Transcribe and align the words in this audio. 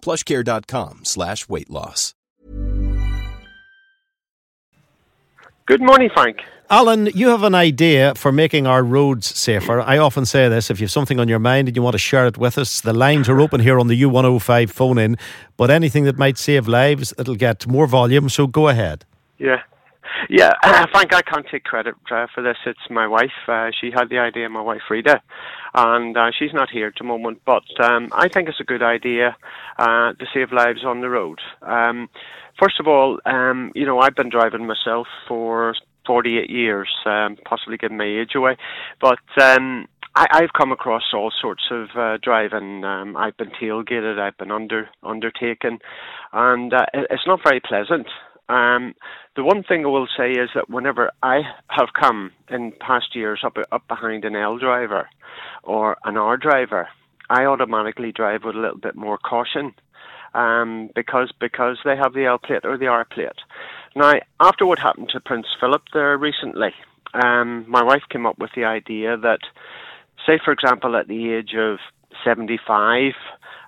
plushcare.com 0.00 1.00
slash 1.04 1.48
weight 1.48 1.70
loss. 1.70 2.14
Good 5.66 5.82
morning, 5.82 6.08
Frank. 6.14 6.38
Alan, 6.70 7.06
you 7.14 7.28
have 7.28 7.42
an 7.44 7.54
idea 7.54 8.14
for 8.14 8.30
making 8.30 8.66
our 8.66 8.82
roads 8.82 9.26
safer. 9.26 9.80
I 9.80 9.96
often 9.96 10.26
say 10.26 10.48
this 10.48 10.70
if 10.70 10.80
you 10.80 10.84
have 10.84 10.90
something 10.90 11.18
on 11.18 11.28
your 11.28 11.38
mind 11.38 11.68
and 11.68 11.76
you 11.76 11.82
want 11.82 11.94
to 11.94 11.98
share 11.98 12.26
it 12.26 12.36
with 12.36 12.58
us, 12.58 12.82
the 12.82 12.92
lines 12.92 13.28
are 13.28 13.40
open 13.40 13.60
here 13.60 13.78
on 13.78 13.88
the 13.88 14.02
U105 14.02 14.70
phone 14.70 14.98
in. 14.98 15.16
But 15.56 15.70
anything 15.70 16.04
that 16.04 16.18
might 16.18 16.36
save 16.36 16.68
lives, 16.68 17.14
it'll 17.18 17.36
get 17.36 17.66
more 17.66 17.86
volume, 17.86 18.28
so 18.28 18.46
go 18.46 18.68
ahead. 18.68 19.06
Yeah. 19.38 19.62
Yeah, 20.28 20.52
uh, 20.62 20.86
Frank, 20.92 21.14
I 21.14 21.22
can't 21.22 21.46
take 21.50 21.64
credit 21.64 21.94
uh, 22.10 22.26
for 22.34 22.42
this. 22.42 22.56
It's 22.66 22.78
my 22.90 23.06
wife. 23.06 23.30
Uh, 23.46 23.70
she 23.80 23.90
had 23.94 24.08
the 24.10 24.18
idea, 24.18 24.48
my 24.48 24.60
wife 24.60 24.82
Rita, 24.90 25.20
and 25.74 26.16
uh, 26.16 26.30
she's 26.38 26.52
not 26.52 26.70
here 26.70 26.88
at 26.88 26.94
the 26.98 27.04
moment. 27.04 27.40
But 27.46 27.64
um, 27.82 28.08
I 28.12 28.28
think 28.28 28.48
it's 28.48 28.60
a 28.60 28.64
good 28.64 28.82
idea 28.82 29.36
uh, 29.78 30.12
to 30.12 30.26
save 30.34 30.52
lives 30.52 30.84
on 30.84 31.00
the 31.00 31.08
road. 31.08 31.40
Um, 31.62 32.08
first 32.60 32.80
of 32.80 32.86
all, 32.86 33.18
um, 33.26 33.72
you 33.74 33.86
know, 33.86 34.00
I've 34.00 34.14
been 34.16 34.30
driving 34.30 34.66
myself 34.66 35.06
for 35.26 35.74
48 36.06 36.50
years, 36.50 36.88
um, 37.06 37.36
possibly 37.44 37.76
giving 37.76 37.98
my 37.98 38.04
age 38.04 38.34
away, 38.34 38.56
but. 39.00 39.18
Um, 39.40 39.86
I, 40.14 40.26
I've 40.32 40.52
come 40.56 40.72
across 40.72 41.02
all 41.12 41.30
sorts 41.40 41.62
of 41.70 41.88
uh, 41.96 42.16
driving. 42.20 42.82
Um, 42.82 43.16
I've 43.16 43.36
been 43.36 43.50
tailgated. 43.50 44.18
I've 44.18 44.36
been 44.38 44.50
under 44.50 44.88
undertaken, 45.02 45.78
and 46.32 46.72
uh, 46.72 46.86
it, 46.92 47.06
it's 47.10 47.26
not 47.26 47.40
very 47.44 47.60
pleasant. 47.60 48.06
Um, 48.48 48.94
the 49.36 49.44
one 49.44 49.62
thing 49.62 49.84
I 49.84 49.88
will 49.88 50.08
say 50.16 50.32
is 50.32 50.50
that 50.54 50.70
whenever 50.70 51.10
I 51.22 51.42
have 51.68 51.88
come 51.98 52.32
in 52.48 52.72
past 52.80 53.14
years 53.14 53.40
up 53.44 53.58
up 53.70 53.86
behind 53.88 54.24
an 54.24 54.36
L 54.36 54.58
driver 54.58 55.08
or 55.62 55.96
an 56.04 56.16
R 56.16 56.36
driver, 56.36 56.88
I 57.28 57.44
automatically 57.44 58.12
drive 58.12 58.44
with 58.44 58.56
a 58.56 58.60
little 58.60 58.78
bit 58.78 58.96
more 58.96 59.18
caution 59.18 59.74
um, 60.34 60.90
because 60.94 61.32
because 61.38 61.78
they 61.84 61.96
have 61.96 62.14
the 62.14 62.24
L 62.24 62.38
plate 62.38 62.64
or 62.64 62.78
the 62.78 62.86
R 62.86 63.04
plate. 63.04 63.40
Now, 63.94 64.14
after 64.40 64.64
what 64.66 64.78
happened 64.78 65.10
to 65.10 65.20
Prince 65.20 65.46
Philip 65.60 65.82
there 65.92 66.16
recently, 66.16 66.72
um, 67.14 67.64
my 67.68 67.82
wife 67.82 68.02
came 68.10 68.26
up 68.26 68.38
with 68.38 68.50
the 68.54 68.64
idea 68.64 69.16
that, 69.16 69.40
say, 70.26 70.38
for 70.44 70.52
example, 70.52 70.96
at 70.96 71.08
the 71.08 71.32
age 71.32 71.54
of 71.56 71.78
75, 72.24 73.12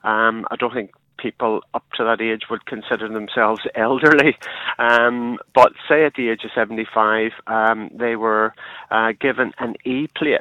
um, 0.05 0.47
I 0.51 0.57
don't 0.57 0.73
think 0.73 0.91
people 1.21 1.63
up 1.75 1.85
to 1.97 2.05
that 2.05 2.21
age 2.21 2.43
would 2.51 2.67
consider 2.67 3.09
themselves 3.09 3.61
elderly. 3.75 4.37
Um, 4.79 5.39
but 5.55 5.73
say 5.89 6.05
at 6.05 6.15
the 6.15 6.31
age 6.31 6.45
of 6.45 6.51
75, 6.55 7.33
um, 7.47 7.91
they 7.93 8.17
were 8.17 8.55
uh, 8.91 9.13
given 9.21 9.53
an 9.59 9.75
E 9.85 10.09
plate. 10.17 10.41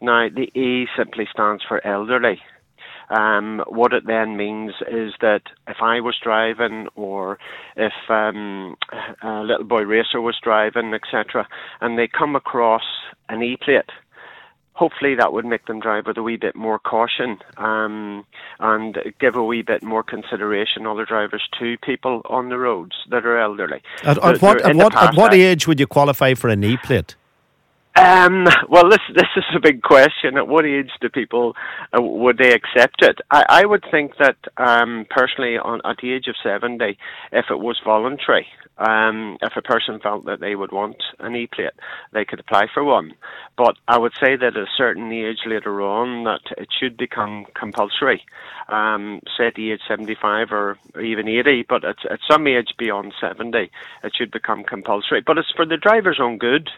Now, 0.00 0.28
the 0.28 0.50
E 0.58 0.88
simply 0.96 1.26
stands 1.30 1.62
for 1.66 1.84
elderly. 1.86 2.40
Um, 3.10 3.62
what 3.68 3.92
it 3.92 4.06
then 4.06 4.36
means 4.36 4.72
is 4.90 5.12
that 5.20 5.42
if 5.68 5.76
I 5.82 6.00
was 6.00 6.16
driving 6.22 6.88
or 6.94 7.38
if 7.76 7.92
um, 8.08 8.76
a 9.22 9.42
little 9.42 9.64
boy 9.64 9.82
racer 9.82 10.20
was 10.20 10.38
driving, 10.42 10.94
etc., 10.94 11.46
and 11.80 11.98
they 11.98 12.08
come 12.08 12.34
across 12.36 12.84
an 13.28 13.42
E 13.42 13.58
plate, 13.62 13.90
hopefully 14.74 15.14
that 15.14 15.32
would 15.32 15.44
make 15.44 15.66
them 15.66 15.80
drive 15.80 16.06
with 16.06 16.16
a 16.16 16.22
wee 16.22 16.36
bit 16.36 16.56
more 16.56 16.78
caution 16.78 17.38
um, 17.56 18.24
and 18.60 18.98
give 19.20 19.36
a 19.36 19.44
wee 19.44 19.62
bit 19.62 19.82
more 19.82 20.02
consideration, 20.02 20.86
other 20.86 21.04
drivers, 21.04 21.42
to 21.58 21.76
people 21.82 22.22
on 22.28 22.48
the 22.48 22.58
roads 22.58 22.92
that 23.10 23.24
are 23.24 23.38
elderly. 23.38 23.82
At, 24.04 24.18
at 24.24 24.40
what, 24.40 24.62
at, 24.62 24.74
what, 24.76 24.96
at 24.96 25.14
what 25.14 25.34
age 25.34 25.66
would 25.66 25.78
you 25.78 25.86
qualify 25.86 26.34
for 26.34 26.48
a 26.48 26.56
E 26.56 26.76
plate? 26.78 27.16
Um, 27.94 28.46
well, 28.70 28.88
this 28.88 29.00
this 29.14 29.28
is 29.36 29.44
a 29.54 29.60
big 29.60 29.82
question. 29.82 30.38
At 30.38 30.48
what 30.48 30.64
age 30.64 30.90
do 31.02 31.10
people 31.10 31.54
uh, 31.92 32.00
would 32.00 32.38
they 32.38 32.52
accept 32.54 33.02
it? 33.02 33.18
I, 33.30 33.44
I 33.48 33.66
would 33.66 33.84
think 33.90 34.12
that 34.18 34.36
um, 34.56 35.04
personally, 35.10 35.58
on 35.58 35.82
at 35.84 35.98
the 36.00 36.12
age 36.12 36.26
of 36.26 36.34
seventy, 36.42 36.96
if 37.32 37.46
it 37.50 37.58
was 37.58 37.78
voluntary, 37.84 38.46
um, 38.82 39.38
if 39.40 39.56
a 39.56 39.62
person 39.62 40.00
felt 40.00 40.24
that 40.26 40.40
they 40.40 40.54
would 40.54 40.72
want 40.72 40.96
an 41.20 41.36
E 41.36 41.46
plate, 41.46 41.76
they 42.12 42.24
could 42.24 42.40
apply 42.40 42.66
for 42.72 42.82
one. 42.82 43.14
But 43.56 43.76
I 43.86 43.98
would 43.98 44.12
say 44.22 44.36
that 44.36 44.56
at 44.56 44.56
a 44.56 44.66
certain 44.76 45.12
age 45.12 45.40
later 45.46 45.80
on, 45.82 46.24
that 46.24 46.44
it 46.58 46.68
should 46.78 46.96
become 46.96 47.46
compulsory. 47.54 48.24
Um, 48.68 49.20
say 49.36 49.46
at 49.48 49.54
the 49.54 49.72
age 49.72 49.82
seventy-five 49.86 50.52
or, 50.52 50.78
or 50.94 51.00
even 51.00 51.28
eighty, 51.28 51.64
but 51.68 51.84
at, 51.84 52.04
at 52.10 52.20
some 52.30 52.46
age 52.46 52.74
beyond 52.78 53.12
seventy, 53.20 53.70
it 54.04 54.12
should 54.16 54.30
become 54.30 54.64
compulsory. 54.64 55.20
But 55.20 55.38
it's 55.38 55.52
for 55.54 55.66
the 55.66 55.76
driver's 55.76 56.20
own 56.20 56.38
good. 56.38 56.70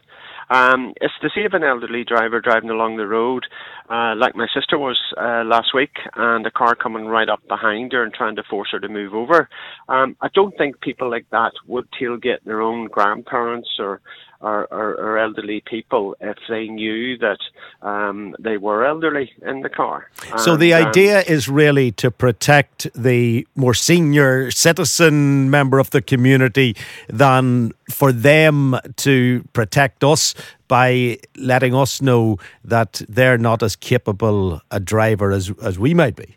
Um, 0.50 0.94
it's 1.00 1.14
to 1.22 1.30
save 1.34 1.54
an 1.54 1.64
elderly 1.64 2.04
driver 2.04 2.40
driving 2.40 2.70
along 2.70 2.96
the 2.96 3.06
road, 3.06 3.44
uh, 3.90 4.14
like 4.16 4.34
my 4.34 4.46
sister 4.54 4.78
was 4.78 4.98
uh, 5.16 5.44
last 5.44 5.74
week, 5.74 5.92
and 6.14 6.46
a 6.46 6.50
car 6.50 6.74
coming 6.74 7.06
right 7.06 7.28
up 7.28 7.46
behind 7.48 7.92
her 7.92 8.02
and 8.02 8.12
trying 8.12 8.36
to 8.36 8.42
force 8.48 8.68
her 8.72 8.80
to 8.80 8.88
move 8.88 9.14
over. 9.14 9.48
Um, 9.88 10.16
I 10.20 10.28
don't 10.34 10.56
think 10.56 10.80
people 10.80 11.10
like 11.10 11.26
that 11.30 11.52
would 11.66 11.88
tailgate 12.00 12.44
their 12.44 12.60
own 12.60 12.86
grandparents 12.86 13.68
or 13.78 14.00
or, 14.40 14.66
or, 14.70 14.94
or 14.94 15.18
elderly 15.18 15.62
people 15.66 16.16
if 16.20 16.36
they 16.48 16.68
knew 16.68 17.16
that 17.18 17.38
um, 17.82 18.34
they 18.38 18.56
were 18.56 18.84
elderly 18.84 19.32
in 19.42 19.60
the 19.60 19.68
car. 19.68 20.10
So 20.36 20.52
And, 20.52 20.62
the 20.62 20.74
um, 20.74 20.86
idea 20.86 21.22
is 21.22 21.48
really 21.48 21.92
to 21.92 22.10
protect 22.10 22.86
the 22.94 23.46
more 23.54 23.74
senior 23.74 24.50
citizen 24.50 25.50
member 25.50 25.78
of 25.78 25.90
the 25.90 26.02
community 26.02 26.76
than 27.08 27.72
for 27.90 28.12
them 28.12 28.76
to 28.96 29.44
protect 29.52 30.04
us 30.04 30.34
by 30.68 31.18
letting 31.36 31.74
us 31.74 32.00
know 32.00 32.38
that 32.64 33.02
they're 33.08 33.38
not 33.38 33.62
as 33.62 33.76
capable 33.76 34.60
a 34.70 34.80
driver 34.80 35.30
as, 35.30 35.52
as 35.62 35.78
we 35.78 35.94
might 35.94 36.16
be. 36.16 36.36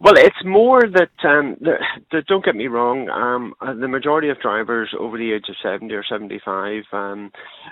Well, 0.00 0.14
it's 0.16 0.44
more 0.44 0.82
that, 0.82 1.28
um, 1.28 1.56
the, 1.60 1.74
the, 2.10 2.22
don't 2.22 2.44
get 2.44 2.56
me 2.56 2.66
wrong, 2.66 3.08
um, 3.08 3.54
uh, 3.60 3.74
the 3.74 3.88
majority 3.88 4.28
of 4.28 4.40
drivers 4.40 4.94
over 4.98 5.16
the 5.16 5.32
age 5.32 5.44
of 5.48 5.56
70 5.62 5.92
or 5.94 6.04
75, 6.04 6.82
um, 6.92 7.30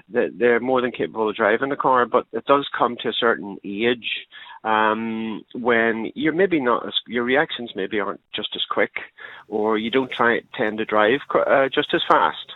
they, 0.09 0.28
they're 0.32 0.61
more 0.61 0.81
than 0.81 0.93
capable 0.93 1.28
of 1.28 1.37
driving 1.37 1.72
a 1.72 1.77
car, 1.77 2.06
but 2.06 2.27
it 2.32 2.44
does 2.47 2.69
come 2.77 2.97
to 3.03 3.09
a 3.09 3.12
certain 3.12 3.59
age 3.65 4.27
um, 4.65 5.44
when 5.55 6.12
you're 6.15 6.32
maybe 6.32 6.61
not 6.61 6.87
as, 6.87 6.94
your 7.06 7.25
reactions 7.25 7.72
maybe 7.75 7.99
aren't 7.99 8.21
just 8.34 8.50
as 8.55 8.62
quick, 8.71 8.93
or 9.49 9.77
you 9.77 9.91
don't 9.91 10.12
try 10.12 10.41
tend 10.56 10.78
to 10.78 10.85
drive 10.85 11.20
uh, 11.35 11.69
just 11.75 11.93
as 11.94 12.02
fast. 12.08 12.52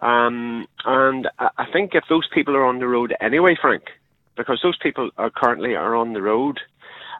Um, 0.00 0.66
and 0.84 1.28
I 1.38 1.66
think 1.72 1.90
if 1.94 2.04
those 2.08 2.28
people 2.32 2.54
are 2.56 2.64
on 2.64 2.78
the 2.78 2.86
road 2.86 3.14
anyway, 3.20 3.56
Frank, 3.60 3.82
because 4.36 4.60
those 4.62 4.78
people 4.78 5.10
are 5.18 5.30
currently 5.30 5.74
are 5.74 5.96
on 5.96 6.12
the 6.12 6.22
road, 6.22 6.60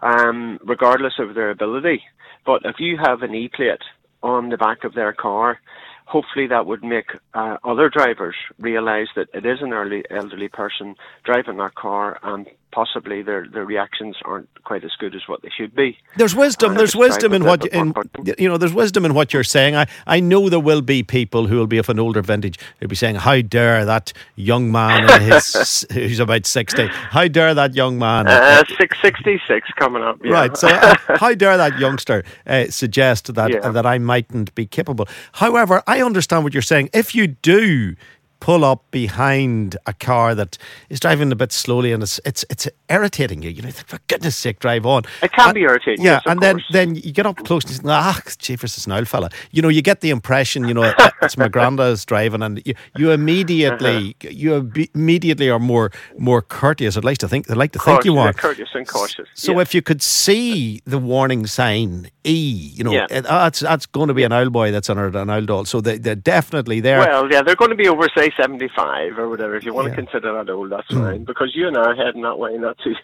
um, 0.03 0.59
regardless 0.65 1.15
of 1.19 1.35
their 1.35 1.51
ability. 1.51 2.03
But 2.45 2.63
if 2.65 2.77
you 2.79 2.99
have 3.03 3.23
an 3.23 3.35
E 3.35 3.49
plate 3.55 3.83
on 4.23 4.49
the 4.49 4.57
back 4.57 4.85
of 4.85 4.95
their 4.95 5.13
car, 5.13 5.59
hopefully 6.07 6.47
that 6.47 6.67
would 6.67 6.83
make 6.83 7.11
uh, 7.35 7.59
other 7.65 7.89
drivers 7.91 8.35
realise 8.59 9.09
that 9.15 9.29
it 9.35 9.45
is 9.45 9.59
an 9.61 9.73
early 9.73 10.03
elderly 10.11 10.49
person 10.49 10.95
driving 11.25 11.59
that 11.59 11.75
car, 11.75 12.19
and 12.23 12.47
possibly 12.71 13.23
their 13.23 13.47
their 13.49 13.65
reactions 13.65 14.17
aren't 14.25 14.49
quite 14.65 14.85
as 14.85 14.93
good 14.99 15.15
as 15.15 15.23
what 15.27 15.43
they 15.43 15.51
should 15.57 15.75
be. 15.75 15.99
There's 16.17 16.35
wisdom. 16.35 16.73
Uh, 16.73 16.79
There's 16.79 16.95
wisdom 16.97 17.33
in 17.33 17.45
what 17.45 17.65
in, 17.67 17.95
you 18.39 18.49
know. 18.49 18.57
There's 18.59 18.73
wisdom 18.75 19.05
in 19.05 19.15
what 19.15 19.33
you're 19.33 19.45
saying. 19.45 19.77
I, 19.77 19.87
I 20.07 20.21
know 20.21 20.49
there 20.49 20.61
will 20.61 20.83
be 20.83 21.03
people 21.03 21.47
who 21.47 21.57
will 21.57 21.67
be 21.67 21.79
of 21.79 21.89
an 21.89 21.99
older 21.99 22.23
vintage 22.23 22.59
who'll 22.79 22.89
be 22.89 22.97
saying, 22.97 23.17
"How 23.17 23.41
dare 23.41 23.85
that 23.85 24.13
young 24.37 24.71
man 24.71 25.09
his 25.23 25.87
who's 25.93 26.21
about 26.21 26.47
sixty? 26.47 26.87
How 26.89 27.27
dare 27.29 27.55
that 27.55 27.75
young 27.75 27.99
man?" 27.99 28.29
Uh, 28.29 28.65
six 28.79 29.01
sixty 29.01 29.41
six 29.47 29.69
coming 29.77 30.03
up. 30.03 30.19
Yeah. 30.25 30.33
Right. 30.33 30.57
So, 30.57 30.69
uh, 30.69 30.95
how 31.19 31.35
dare 31.35 31.57
that 31.57 31.79
youngster 31.79 32.25
uh, 32.47 32.67
suggest 32.67 33.35
that 33.35 33.51
Yeah. 33.51 33.71
that 33.71 33.87
I 33.87 33.99
mightn't 33.99 34.55
be 34.55 34.67
capable? 34.67 35.09
However, 35.33 35.83
I 35.87 36.03
understand 36.03 36.45
what 36.45 36.53
you're 36.55 36.63
saying. 36.63 36.91
If 36.93 37.15
you 37.15 37.27
do 37.29 37.95
pull 38.41 38.65
up 38.65 38.89
behind 38.91 39.77
a 39.87 39.93
car 39.93 40.35
that 40.35 40.57
is 40.91 41.01
driving 41.01 41.33
a 41.33 41.37
bit 41.37 41.53
slowly 41.53 41.93
and 41.93 42.03
it's 42.03 42.21
it's 42.25 42.45
it's 42.51 42.69
irritating 42.89 43.43
you, 43.43 43.51
you 43.51 43.63
know, 43.63 43.71
for 43.71 43.99
goodness 44.07 44.37
sake, 44.37 44.59
drive 44.61 44.87
on. 44.87 45.03
It 45.23 45.33
can 45.33 45.49
And- 45.49 45.55
be 45.55 45.63
irritating, 45.63 46.05
Yeah, 46.05 46.13
yes, 46.13 46.23
and 46.27 46.41
then 46.41 46.55
course. 46.57 46.65
then 46.73 46.95
you 46.95 47.13
get 47.13 47.27
up 47.27 47.37
close 47.45 47.65
and 47.65 47.73
you 47.73 47.79
think, 47.79 47.89
ah, 47.91 48.21
Jeepers, 48.39 48.77
it's 48.77 48.87
an 48.87 48.93
old 48.93 49.09
fella. 49.09 49.29
You 49.51 49.63
know, 49.63 49.69
you 49.69 49.83
get 49.83 50.01
the 50.01 50.11
impression, 50.11 50.69
you 50.69 50.75
know, 50.75 50.93
it's 51.23 51.37
my 51.37 51.49
granddad's 51.49 52.05
driving, 52.05 52.43
and 52.43 52.63
you, 52.65 52.75
you 52.97 53.11
immediately 53.11 54.15
Uh-huh. 54.23 54.31
you 54.31 54.51
imme- 54.63 54.91
immediately 54.95 55.51
are 55.51 55.59
more 55.59 55.91
more 56.19 56.43
courteous. 56.43 56.97
I'd 56.97 57.05
like 57.05 57.19
to 57.19 57.29
think. 57.29 57.51
I'd 57.51 57.57
like 57.57 57.73
to 57.73 57.79
think 57.79 58.05
you 58.05 58.17
are. 58.19 58.27
yeah, 58.29 58.33
courteous 58.33 58.69
and 58.75 58.87
cautious. 58.87 59.29
So 59.35 59.53
yeah. 59.53 59.61
if 59.63 59.75
you 59.75 59.83
could 59.83 60.03
see 60.03 60.81
the 60.85 60.99
warning 60.99 61.47
sign 61.47 62.11
E, 62.25 62.35
you 62.75 62.85
know, 62.85 62.93
Yeah. 62.93 63.07
it- 63.11 63.25
oh, 63.29 63.39
that's 63.45 63.61
that's 63.61 63.87
going 63.87 64.09
to 64.09 64.15
be 64.15 64.23
an 64.25 64.33
old 64.33 64.53
boy 64.53 64.71
that's 64.71 64.91
under 64.91 65.07
an 65.09 65.31
old 65.31 65.47
doll. 65.47 65.65
So 65.65 65.81
they, 65.81 65.99
they're 65.99 66.15
definitely 66.15 66.81
there. 66.81 66.99
Well, 67.01 67.31
yeah, 67.31 67.43
they're 67.43 67.57
going 67.57 67.71
to 67.71 67.77
be 67.77 67.89
over, 67.89 68.07
say, 68.17 68.28
75 68.37 69.19
or 69.19 69.29
whatever. 69.29 69.57
If 69.57 69.65
you 69.65 69.73
want 69.75 69.89
Yeah. 69.89 69.97
to 69.97 70.03
consider 70.03 70.33
that 70.35 70.51
old, 70.51 70.71
that's 70.71 70.89
Mm. 70.91 71.01
fine. 71.11 71.25
Because 71.25 71.53
you 71.55 71.67
and 71.69 71.77
I 71.77 71.83
are 71.91 71.95
heading 71.95 72.23
that 72.23 72.39
way, 72.39 72.57
not 72.59 72.77
too, 72.79 72.95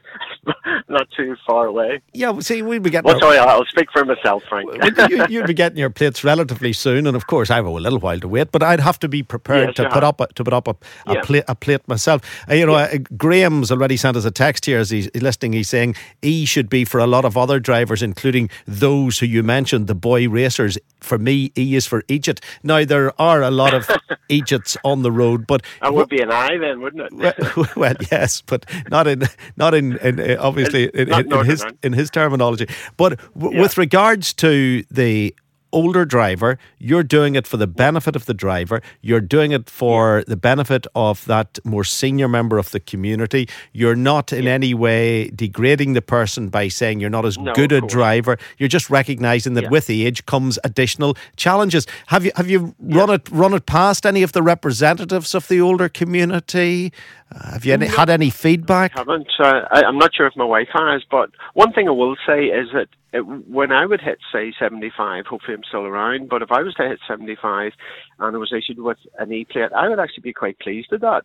not 0.88 1.08
too 1.16 1.36
far 1.46 1.66
away. 1.66 2.00
yeah, 2.12 2.30
well, 2.30 2.40
see, 2.42 2.62
we'll 2.62 2.80
be 2.80 2.90
getting. 2.90 3.06
Well, 3.06 3.16
our- 3.16 3.20
sorry, 3.34 3.38
I'll 3.38 3.64
speak 3.66 3.88
for 3.92 4.04
myself, 4.04 4.42
Frank. 4.48 4.70
you, 5.10 5.24
you'll 5.28 5.46
be 5.46 5.54
getting 5.54 5.78
your 5.78 5.90
plates 5.90 6.24
relatively 6.24 6.72
soon, 6.72 7.06
and 7.06 7.16
of 7.16 7.26
course, 7.26 7.50
I 7.50 7.56
have 7.56 7.66
a 7.66 7.70
little 7.70 7.98
while 7.98 8.18
to 8.20 8.28
wait. 8.28 8.52
But 8.52 8.62
I'd 8.62 8.80
have 8.80 8.98
to 9.00 9.08
be 9.08 9.22
prepared 9.22 9.68
Yes, 9.68 9.76
to 9.76 9.88
put 9.90 10.04
up 10.04 10.20
a, 10.20 10.26
to 10.34 10.44
put 10.44 10.52
up 10.52 10.68
a, 10.68 10.76
a, 11.06 11.14
Yeah. 11.14 11.20
plate, 11.22 11.44
a 11.48 11.54
plate 11.54 11.86
myself. 11.88 12.20
Uh, 12.50 12.54
you 12.54 12.66
know, 12.66 12.74
uh, 12.74 12.88
Graham's 13.16 13.70
already 13.70 13.96
sent 13.96 14.16
us 14.16 14.24
a 14.24 14.30
text 14.30 14.66
here 14.66 14.78
as 14.78 14.90
he's 14.90 15.08
listening. 15.14 15.52
He's 15.52 15.68
saying 15.68 15.94
E 16.22 16.44
should 16.44 16.68
be 16.68 16.84
for 16.84 16.98
a 17.00 17.06
lot 17.06 17.24
of 17.24 17.36
other 17.36 17.58
drivers, 17.60 18.02
including 18.02 18.50
those 18.66 19.18
who 19.18 19.26
you 19.26 19.42
mentioned, 19.42 19.86
the 19.86 19.94
boy 19.94 20.28
racers. 20.28 20.78
For 21.00 21.18
me, 21.18 21.52
E 21.56 21.74
is 21.76 21.86
for 21.86 22.02
Egypt. 22.08 22.42
Now 22.62 22.84
there 22.84 23.12
are 23.20 23.42
a 23.42 23.50
lot 23.50 23.74
of 23.74 23.88
Egypts 24.28 24.76
on 24.84 25.02
the 25.02 25.12
road, 25.14 25.46
but 25.46 25.62
That 25.80 25.94
would 25.94 26.08
be 26.08 26.20
an 26.20 26.30
eye 26.30 26.58
then, 26.58 26.80
wouldn't 26.80 27.02
it? 27.12 27.56
well, 27.56 27.66
well, 27.76 27.94
yes, 28.10 28.42
but 28.42 28.66
not 28.90 29.06
in 29.06 29.22
not 29.56 29.72
in, 29.74 29.96
in 29.98 30.20
uh, 30.20 30.36
obviously 30.40 30.84
in, 30.94 31.12
in, 31.12 31.32
in 31.32 31.44
his 31.46 31.64
in 31.82 31.92
his 31.92 32.10
terminology. 32.10 32.66
But 32.96 33.18
w- 33.34 33.54
Yeah. 33.56 33.62
with 33.62 33.78
regards 33.78 34.32
to 34.34 34.82
the 34.90 35.34
older 35.74 36.04
driver, 36.04 36.58
you're 36.78 37.02
doing 37.02 37.34
it 37.34 37.46
for 37.46 37.56
the 37.58 37.66
benefit 37.66 38.14
of 38.16 38.24
the 38.26 38.34
driver. 38.34 38.80
You're 39.02 39.20
doing 39.36 39.52
it 39.52 39.68
for 39.68 40.24
the 40.26 40.36
benefit 40.36 40.86
of 40.94 41.24
that 41.26 41.58
more 41.64 41.84
senior 41.84 42.28
member 42.28 42.56
of 42.58 42.70
the 42.70 42.80
community. 42.80 43.48
You're 43.72 43.96
not 43.96 44.32
in 44.32 44.46
any 44.46 44.72
way 44.74 45.28
degrading 45.30 45.92
the 45.94 46.02
person 46.02 46.48
by 46.48 46.68
saying 46.68 47.00
you're 47.00 47.10
not 47.18 47.26
as 47.26 47.36
No, 47.36 47.52
good 47.52 47.72
a 47.72 47.80
course. 47.80 47.92
driver. 47.92 48.38
You're 48.58 48.68
just 48.78 48.88
recognizing 48.90 49.54
that 49.54 49.64
Yeah. 49.64 49.70
with 49.76 49.90
age 49.90 50.24
comes 50.26 50.58
additional 50.64 51.16
challenges. 51.36 51.86
Have 52.06 52.24
you 52.24 52.32
have 52.36 52.48
you 52.48 52.74
run 52.80 53.10
it 53.10 53.28
run 53.30 53.52
it 53.54 53.66
past 53.66 54.06
any 54.06 54.22
of 54.22 54.32
the 54.32 54.42
representatives 54.42 55.34
of 55.34 55.48
the 55.48 55.60
older 55.60 55.88
community? 55.88 56.92
Uh, 57.34 57.52
have 57.54 57.64
you 57.64 57.72
any, 57.72 57.86
had 57.86 58.08
any 58.08 58.30
feedback? 58.30 58.96
haven't. 58.96 59.26
Uh, 59.40 59.62
I, 59.72 59.82
I'm 59.82 59.98
not 59.98 60.10
sure 60.14 60.26
if 60.26 60.36
my 60.36 60.44
wife 60.44 60.68
has, 60.72 61.02
but 61.10 61.30
one 61.54 61.72
thing 61.72 61.88
I 61.88 61.90
will 61.90 62.16
say 62.26 62.44
is 62.46 62.68
that 62.72 62.86
it, 63.12 63.22
when 63.58 63.72
I 63.72 63.86
would 63.86 64.00
hit, 64.00 64.18
say, 64.32 64.52
75, 64.58 65.26
hopefully 65.26 65.54
I'm 65.56 65.63
still 65.68 65.84
around, 65.84 66.28
but 66.28 66.42
if 66.42 66.50
I 66.50 66.62
was 66.62 66.74
to 66.74 66.88
hit 66.88 66.98
75 67.08 67.72
and 68.18 68.36
I 68.36 68.38
was 68.38 68.52
issued 68.52 68.78
with 68.78 68.98
an 69.18 69.32
E 69.32 69.46
plate, 69.50 69.72
I 69.76 69.88
would 69.88 69.98
actually 69.98 70.22
be 70.22 70.32
quite 70.32 70.58
pleased 70.58 70.88
with 70.90 71.00
that. 71.00 71.22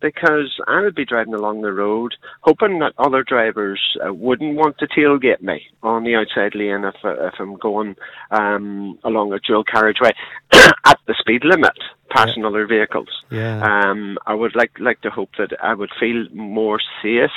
Because 0.00 0.60
I 0.68 0.80
would 0.80 0.94
be 0.94 1.04
driving 1.04 1.34
along 1.34 1.62
the 1.62 1.72
road, 1.72 2.14
hoping 2.42 2.78
that 2.78 2.92
other 2.98 3.24
drivers 3.24 3.80
uh, 4.06 4.14
wouldn't 4.14 4.54
want 4.54 4.78
to 4.78 4.86
tailgate 4.86 5.42
me 5.42 5.62
on 5.82 6.04
the 6.04 6.14
outside 6.14 6.54
lane 6.54 6.84
if 6.84 6.94
uh, 7.04 7.26
if 7.26 7.34
I'm 7.40 7.56
going 7.56 7.96
um, 8.30 8.96
along 9.02 9.32
a 9.32 9.40
dual 9.40 9.64
carriageway 9.64 10.12
at 10.52 11.00
the 11.08 11.16
speed 11.18 11.44
limit, 11.44 11.76
passing 12.10 12.44
other 12.44 12.64
vehicles. 12.64 13.08
Yeah. 13.32 13.60
Um, 13.60 14.18
I 14.24 14.34
would 14.34 14.54
like 14.54 14.70
like 14.78 15.00
to 15.00 15.10
hope 15.10 15.30
that 15.36 15.50
I 15.60 15.74
would 15.74 15.90
feel 15.98 16.26
more 16.32 16.78
safe 17.02 17.32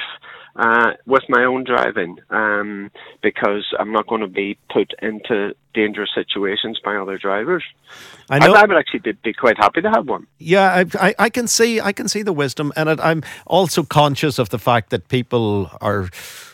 uh, 0.55 0.91
with 1.05 1.23
my 1.29 1.43
own 1.43 1.63
driving 1.63 2.17
um, 2.29 2.91
because 3.21 3.65
I'm 3.79 3.91
not 3.91 4.07
going 4.07 4.21
to 4.21 4.27
be 4.27 4.57
put 4.71 4.93
into 5.01 5.53
dangerous 5.73 6.09
situations 6.13 6.79
by 6.83 6.95
other 6.97 7.17
drivers. 7.17 7.63
I 8.29 8.39
know. 8.39 8.53
I, 8.53 8.61
I 8.61 8.65
would 8.65 8.77
actually 8.77 8.99
be, 8.99 9.11
be 9.23 9.33
quite 9.33 9.57
happy 9.57 9.81
to 9.81 9.89
have 9.89 10.07
one. 10.07 10.27
Yeah, 10.37 10.73
I, 10.73 11.07
I, 11.07 11.15
I 11.19 11.29
can 11.29 11.47
see 11.47 11.79
I 11.79 11.91
can 11.93 12.07
see 12.09 12.21
the 12.21 12.33
wisdom, 12.33 12.71
and 12.75 12.89
it, 12.89 12.99
I'm 13.01 13.23
also 13.47 13.83
conscious 13.83 14.39
of 14.39 14.49
the 14.49 14.59
fact 14.59 14.89
that 14.89 15.07
people 15.07 15.71
are, 15.79 16.09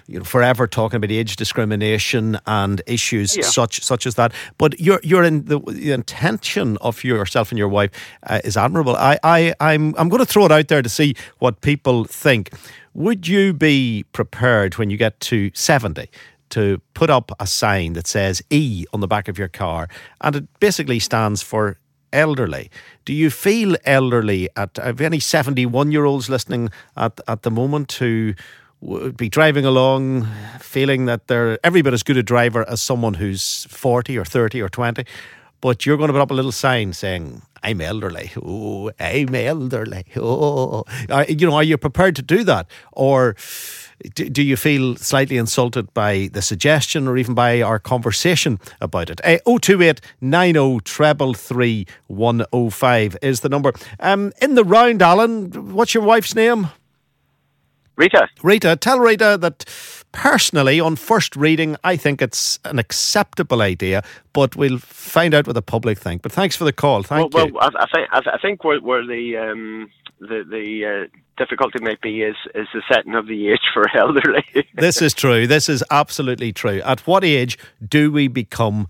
you 0.08 0.20
know, 0.20 0.24
forever 0.24 0.68
talking 0.68 0.98
about 0.98 1.12
age 1.12 1.36
discrimination 1.36 2.40
and 2.46 2.82
issues 2.86 3.36
Yeah. 3.36 3.44
such 3.44 3.84
such 3.84 4.06
as 4.06 4.16
that. 4.16 4.32
But 4.58 4.80
you're 4.80 5.00
you're 5.04 5.24
in 5.24 5.46
the, 5.46 5.60
the 5.60 5.92
intention 5.92 6.78
of 6.78 7.04
yourself 7.04 7.52
and 7.52 7.58
your 7.58 7.70
wife 7.70 7.92
uh, 8.24 8.40
is 8.44 8.56
admirable. 8.58 8.96
I, 8.96 9.18
I 9.24 9.54
I'm 9.60 9.96
I'm 9.98 10.10
going 10.10 10.20
to 10.24 10.32
throw 10.32 10.46
it 10.46 10.52
out 10.52 10.68
there 10.68 10.82
to 10.84 10.90
see 10.90 11.16
what 11.40 11.62
people 11.62 12.06
think. 12.06 12.52
Would 12.98 13.28
you 13.28 13.54
be 13.54 14.06
prepared 14.12 14.80
when 14.80 14.90
you 14.90 14.98
get 14.98 15.20
to 15.20 15.52
seventy? 15.54 16.10
to 16.50 16.82
put 16.94 17.10
up 17.10 17.30
a 17.42 17.46
sign 17.46 17.92
that 17.92 18.08
says 18.08 18.42
E 18.50 18.86
on 18.94 19.02
the 19.02 19.08
back 19.08 19.28
of 19.28 19.38
your 19.38 19.50
car, 19.50 19.90
and 20.22 20.34
it 20.38 20.60
basically 20.62 20.98
stands 20.98 21.42
for 21.42 21.78
elderly. 22.14 22.72
Do 23.04 23.12
you 23.12 23.30
feel 23.30 23.76
elderly? 23.84 24.48
At 24.56 24.78
have 24.78 25.02
any 25.02 25.20
seventy-one-year-olds 25.20 26.30
listening 26.30 26.70
at 26.96 27.20
at 27.28 27.42
the 27.42 27.52
moment 27.52 27.92
who 27.92 28.34
would 28.80 29.18
be 29.18 29.28
driving 29.28 29.66
along, 29.66 30.26
feeling 30.62 31.06
that 31.06 31.28
they're 31.28 31.60
every 31.66 31.82
bit 31.82 31.94
as 31.94 32.02
good 32.02 32.18
a 32.18 32.24
driver 32.24 32.68
as 32.70 32.82
someone 32.82 33.16
who's 33.16 33.68
forty 33.70 34.18
or 34.18 34.26
thirty 34.26 34.62
or 34.62 34.70
twenty? 34.70 35.04
But 35.62 35.86
you're 35.86 35.98
going 35.98 36.08
to 36.08 36.14
put 36.14 36.22
up 36.22 36.32
a 36.32 36.36
little 36.36 36.52
sign 36.52 36.94
saying, 36.94 37.42
I'm 37.64 37.82
elderly. 37.82 38.32
Oh, 38.44 38.92
I'm 39.00 39.34
elderly. 39.34 40.06
Oh, 40.16 40.84
Are- 41.10 41.26
you 41.26 41.48
know, 41.48 41.56
are 41.56 41.64
you 41.64 41.78
prepared 41.78 42.16
to 42.18 42.22
do 42.22 42.44
that? 42.44 42.68
Or 42.94 43.36
do, 44.14 44.30
do 44.30 44.44
you 44.44 44.56
feel 44.56 44.96
slightly 44.96 45.38
insulted 45.38 45.92
by 45.96 46.30
the 46.32 46.42
suggestion 46.44 47.08
or 47.08 47.18
even 47.18 47.34
by 47.34 47.62
our 47.64 47.80
conversation 47.80 48.60
about 48.80 49.10
it? 49.10 49.20
Uh, 49.24 49.40
028 49.60 50.00
90 50.22 50.80
treble 50.82 51.34
3 51.34 51.88
105 52.06 53.18
is 53.24 53.40
the 53.40 53.50
number. 53.50 53.74
Um, 54.00 54.32
in 54.42 54.54
the 54.56 54.64
round, 54.64 55.02
Alan, 55.02 55.74
what's 55.74 55.94
your 55.96 56.04
wife's 56.04 56.36
name? 56.36 56.68
Rita, 57.98 58.30
Rita, 58.44 58.76
tell 58.76 59.00
Rita 59.00 59.38
that 59.42 59.66
personally, 60.12 60.80
on 60.80 60.96
first 60.96 61.36
reading, 61.36 61.76
I 61.84 61.96
think 61.96 62.22
it's 62.22 62.60
an 62.64 62.78
acceptable 62.78 63.62
idea, 63.62 64.04
but 64.34 64.56
we'll 64.56 64.78
find 64.78 65.34
out 65.34 65.48
what 65.48 65.54
the 65.54 65.64
public 65.64 65.98
think. 65.98 66.22
But 66.22 66.32
thanks 66.32 66.56
for 66.56 66.64
the 66.64 66.72
call. 66.72 67.02
Thank 67.02 67.34
well, 67.34 67.48
you. 67.48 67.54
well, 67.54 67.70
I, 67.76 67.84
I 67.84 67.88
think 67.94 68.10
I, 68.12 68.38
think 68.40 68.64
where, 68.64 68.80
where 68.80 69.06
the 69.06 69.38
um, 69.38 69.90
the 70.20 70.44
the 70.48 71.08
uh, 71.10 71.18
difficulty 71.38 71.80
might 71.82 72.02
be 72.02 72.22
is 72.22 72.36
is 72.54 72.68
the 72.74 72.84
setting 72.92 73.16
of 73.16 73.28
the 73.28 73.50
age 73.50 73.62
for 73.74 73.86
elderly. 73.98 74.46
this 74.76 75.02
is 75.02 75.14
true. 75.14 75.48
This 75.48 75.68
is 75.68 75.84
absolutely 75.90 76.54
true. 76.54 76.82
At 76.86 77.02
what 77.08 77.24
age 77.24 77.58
do 77.88 78.12
we 78.12 78.28
become 78.28 78.90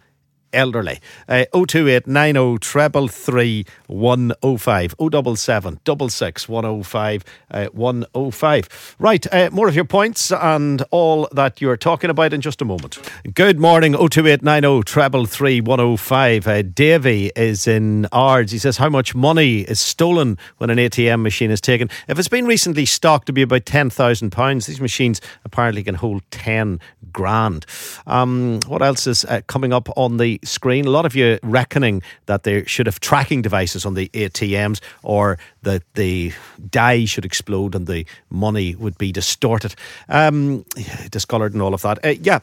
elderly? 0.58 1.00
Uh, 1.30 1.46
028 1.54 2.08
90 2.08 2.58
treble 2.58 3.08
3 3.08 3.66
105 3.88 4.96
077 5.00 5.80
66 5.86 6.50
105 6.50 7.24
uh, 7.52 7.66
105. 7.68 8.96
Right, 9.00 9.34
uh, 9.34 9.50
more 9.52 9.68
of 9.68 9.76
your 9.76 9.86
points 9.86 10.32
and 10.32 10.84
all 10.92 11.28
that 11.32 11.62
you're 11.62 11.78
talking 11.78 12.10
about 12.10 12.34
in 12.34 12.42
just 12.42 12.62
a 12.62 12.66
moment. 12.66 12.98
Good 13.34 13.60
morning, 13.60 13.94
028 13.94 14.44
90 14.44 14.84
treble 14.84 15.26
3 15.26 15.62
105. 15.62 16.48
Uh, 16.48 16.62
Davy 16.64 17.32
is 17.36 17.68
in 17.68 18.08
Ards. 18.12 18.52
He 18.52 18.58
says, 18.58 18.78
How 18.78 18.90
much 18.90 19.16
money 19.16 19.62
is 19.62 19.80
stolen 19.80 20.38
when 20.58 20.70
an 20.70 20.78
ATM 20.78 21.22
machine 21.22 21.52
is 21.52 21.62
taken? 21.62 21.90
If 22.08 22.18
it's 22.20 22.28
been 22.28 22.46
recently 22.46 22.86
stocked 22.86 23.28
to 23.28 23.34
be 23.34 23.44
about 23.44 23.66
£10,000, 23.66 24.66
these 24.66 24.82
machines 24.82 25.22
apparently 25.46 25.84
can 25.84 25.96
hold 25.96 26.24
10 26.32 26.80
grand. 27.12 27.66
Um, 28.06 28.60
what 28.68 28.82
else 28.82 29.08
is 29.08 29.26
uh, 29.26 29.42
coming 29.48 29.74
up 29.74 29.90
on 29.96 30.18
the 30.18 30.40
screen. 30.48 30.86
A 30.86 30.90
lot 30.90 31.06
of 31.06 31.16
you 31.16 31.40
reckoning 31.44 32.02
that 32.26 32.44
they 32.44 32.64
should 32.66 32.86
have 32.86 33.00
tracking 33.00 33.42
devices 33.42 33.86
on 33.86 33.94
the 33.94 34.10
ATMs 34.10 34.80
or 35.04 35.38
that 35.64 35.84
the 35.96 36.34
die 36.70 37.06
should 37.06 37.26
explode 37.26 37.76
and 37.76 37.88
the 37.88 38.06
money 38.30 38.76
would 38.76 38.98
be 38.98 39.12
distorted, 39.12 39.76
um, 40.10 40.66
discoloured, 41.12 41.54
and 41.54 41.62
all 41.62 41.74
of 41.74 41.82
that. 41.82 42.04
Uh, 42.06 42.16
yeah, 42.22 42.40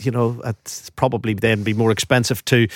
you 0.00 0.10
know, 0.10 0.40
it's 0.44 0.90
probably 0.90 1.34
then 1.34 1.62
be 1.62 1.74
more 1.74 1.90
expensive 1.90 2.44
to 2.46 2.68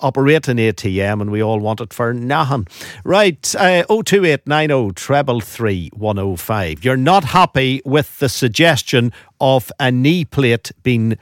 operate 0.00 0.48
an 0.48 0.56
ATM, 0.56 1.20
and 1.20 1.30
we 1.30 1.42
all 1.42 1.60
want 1.60 1.80
it 1.80 1.92
for 1.92 2.14
Nahan. 2.14 2.66
Right, 3.04 3.54
uh, 3.56 3.84
02890 3.84 4.94
treble 4.94 5.40
three 5.40 5.90
one 5.92 6.18
oh 6.18 6.36
five. 6.36 6.84
You're 6.84 6.96
not 6.96 7.24
happy 7.24 7.82
with 7.84 8.18
the 8.18 8.28
suggestion 8.28 9.12
of 9.40 9.70
a 9.78 9.90
knee 9.90 10.24
plate 10.24 10.72
being 10.82 11.18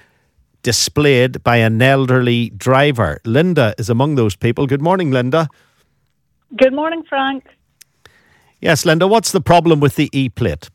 displayed 0.68 1.42
by 1.42 1.56
an 1.56 1.80
elderly 1.80 2.50
driver. 2.50 3.18
Linda 3.24 3.74
is 3.78 3.88
among 3.88 4.16
those 4.16 4.36
people. 4.36 4.66
Good 4.66 4.82
morning, 4.82 5.10
Linda. 5.10 5.48
Good 6.62 6.74
morning, 6.74 7.02
Frank. 7.08 7.42
Yes, 8.60 8.84
Linda, 8.84 9.06
what's 9.06 9.32
the 9.32 9.40
problem 9.40 9.80
with 9.80 9.94
the 9.96 10.10
e 10.12 10.28
plate? 10.28 10.68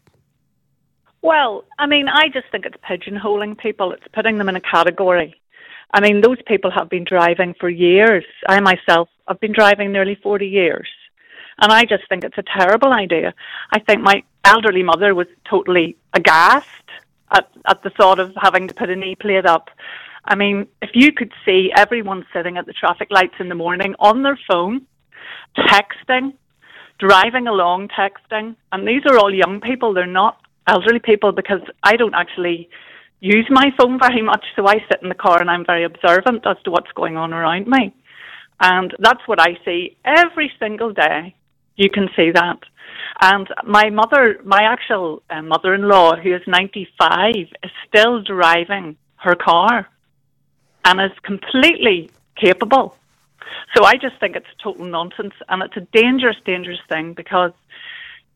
Well, 1.21 1.63
I 1.77 1.85
mean, 1.85 2.07
I 2.07 2.25
just 2.29 2.47
think 2.51 2.65
it's 2.65 2.79
pigeonholing 2.89 3.55
people. 3.59 3.91
It's 3.91 4.07
putting 4.13 4.39
them 4.39 4.49
in 4.49 4.55
a 4.55 4.65
category. 4.75 5.35
I 5.93 6.01
mean, 6.01 6.21
those 6.21 6.41
people 6.47 6.71
have 6.71 6.89
been 6.89 7.03
driving 7.03 7.53
for 7.59 7.69
years. 7.69 8.25
I 8.49 8.59
myself 8.61 9.09
have 9.27 9.39
been 9.39 9.53
driving 9.53 9.91
nearly 9.91 10.15
40 10.15 10.47
years. 10.47 10.89
And 11.61 11.71
I 11.71 11.83
just 11.85 12.09
think 12.09 12.23
it's 12.23 12.39
a 12.39 12.49
terrible 12.57 12.93
idea. 12.93 13.35
I 13.71 13.77
think 13.77 14.01
my 14.01 14.23
elderly 14.43 14.81
mother 14.81 15.13
was 15.13 15.27
totally 15.47 15.97
aghast 16.13 16.87
at, 17.33 17.49
at 17.67 17.83
the 17.83 17.89
thought 17.91 18.19
of 18.19 18.31
having 18.41 18.67
to 18.67 18.73
put 18.73 18.89
a 18.89 18.95
knee 18.95 19.15
plate 19.15 19.45
up. 19.45 19.69
I 20.25 20.35
mean, 20.35 20.67
if 20.81 20.91
you 20.93 21.11
could 21.11 21.31
see 21.45 21.71
everyone 21.75 22.25
sitting 22.33 22.57
at 22.57 22.65
the 22.65 22.73
traffic 22.73 23.09
lights 23.11 23.35
in 23.39 23.49
the 23.49 23.55
morning 23.55 23.95
on 23.99 24.23
their 24.23 24.39
phone, 24.47 24.85
texting, 25.57 26.33
driving 26.99 27.47
along 27.47 27.89
texting, 27.89 28.55
and 28.71 28.87
these 28.87 29.01
are 29.09 29.17
all 29.17 29.33
young 29.33 29.59
people, 29.59 29.93
they're 29.93 30.05
not 30.07 30.37
elderly 30.67 30.99
people 30.99 31.31
because 31.31 31.61
I 31.83 31.97
don't 31.97 32.15
actually 32.15 32.69
use 33.19 33.47
my 33.49 33.71
phone 33.77 33.99
very 33.99 34.21
much, 34.21 34.45
so 34.55 34.67
I 34.67 34.75
sit 34.89 35.01
in 35.01 35.09
the 35.09 35.15
car 35.15 35.39
and 35.41 35.49
I'm 35.49 35.65
very 35.65 35.83
observant 35.83 36.45
as 36.45 36.57
to 36.65 36.71
what's 36.71 36.91
going 36.93 37.17
on 37.17 37.33
around 37.33 37.67
me. 37.67 37.93
And 38.59 38.93
that's 38.99 39.25
what 39.27 39.41
I 39.41 39.57
see 39.65 39.97
every 40.05 40.51
single 40.59 40.93
day. 40.93 41.35
You 41.75 41.89
can 41.89 42.07
see 42.15 42.31
that. 42.31 42.59
And 43.21 43.47
my 43.65 43.89
mother, 43.89 44.39
my 44.43 44.63
actual 44.63 45.23
uh, 45.29 45.41
mother 45.41 45.73
in 45.73 45.87
law, 45.87 46.15
who 46.15 46.35
is 46.35 46.41
95, 46.47 47.35
is 47.35 47.71
still 47.87 48.21
driving 48.21 48.97
her 49.17 49.35
car 49.35 49.87
and 50.85 50.99
is 50.99 51.17
completely 51.23 52.09
capable. 52.35 52.95
So 53.75 53.85
I 53.85 53.93
just 53.93 54.19
think 54.19 54.35
it's 54.35 54.47
total 54.61 54.85
nonsense 54.85 55.33
and 55.47 55.61
it's 55.63 55.77
a 55.77 55.87
dangerous, 55.93 56.37
dangerous 56.45 56.79
thing 56.89 57.13
because 57.13 57.51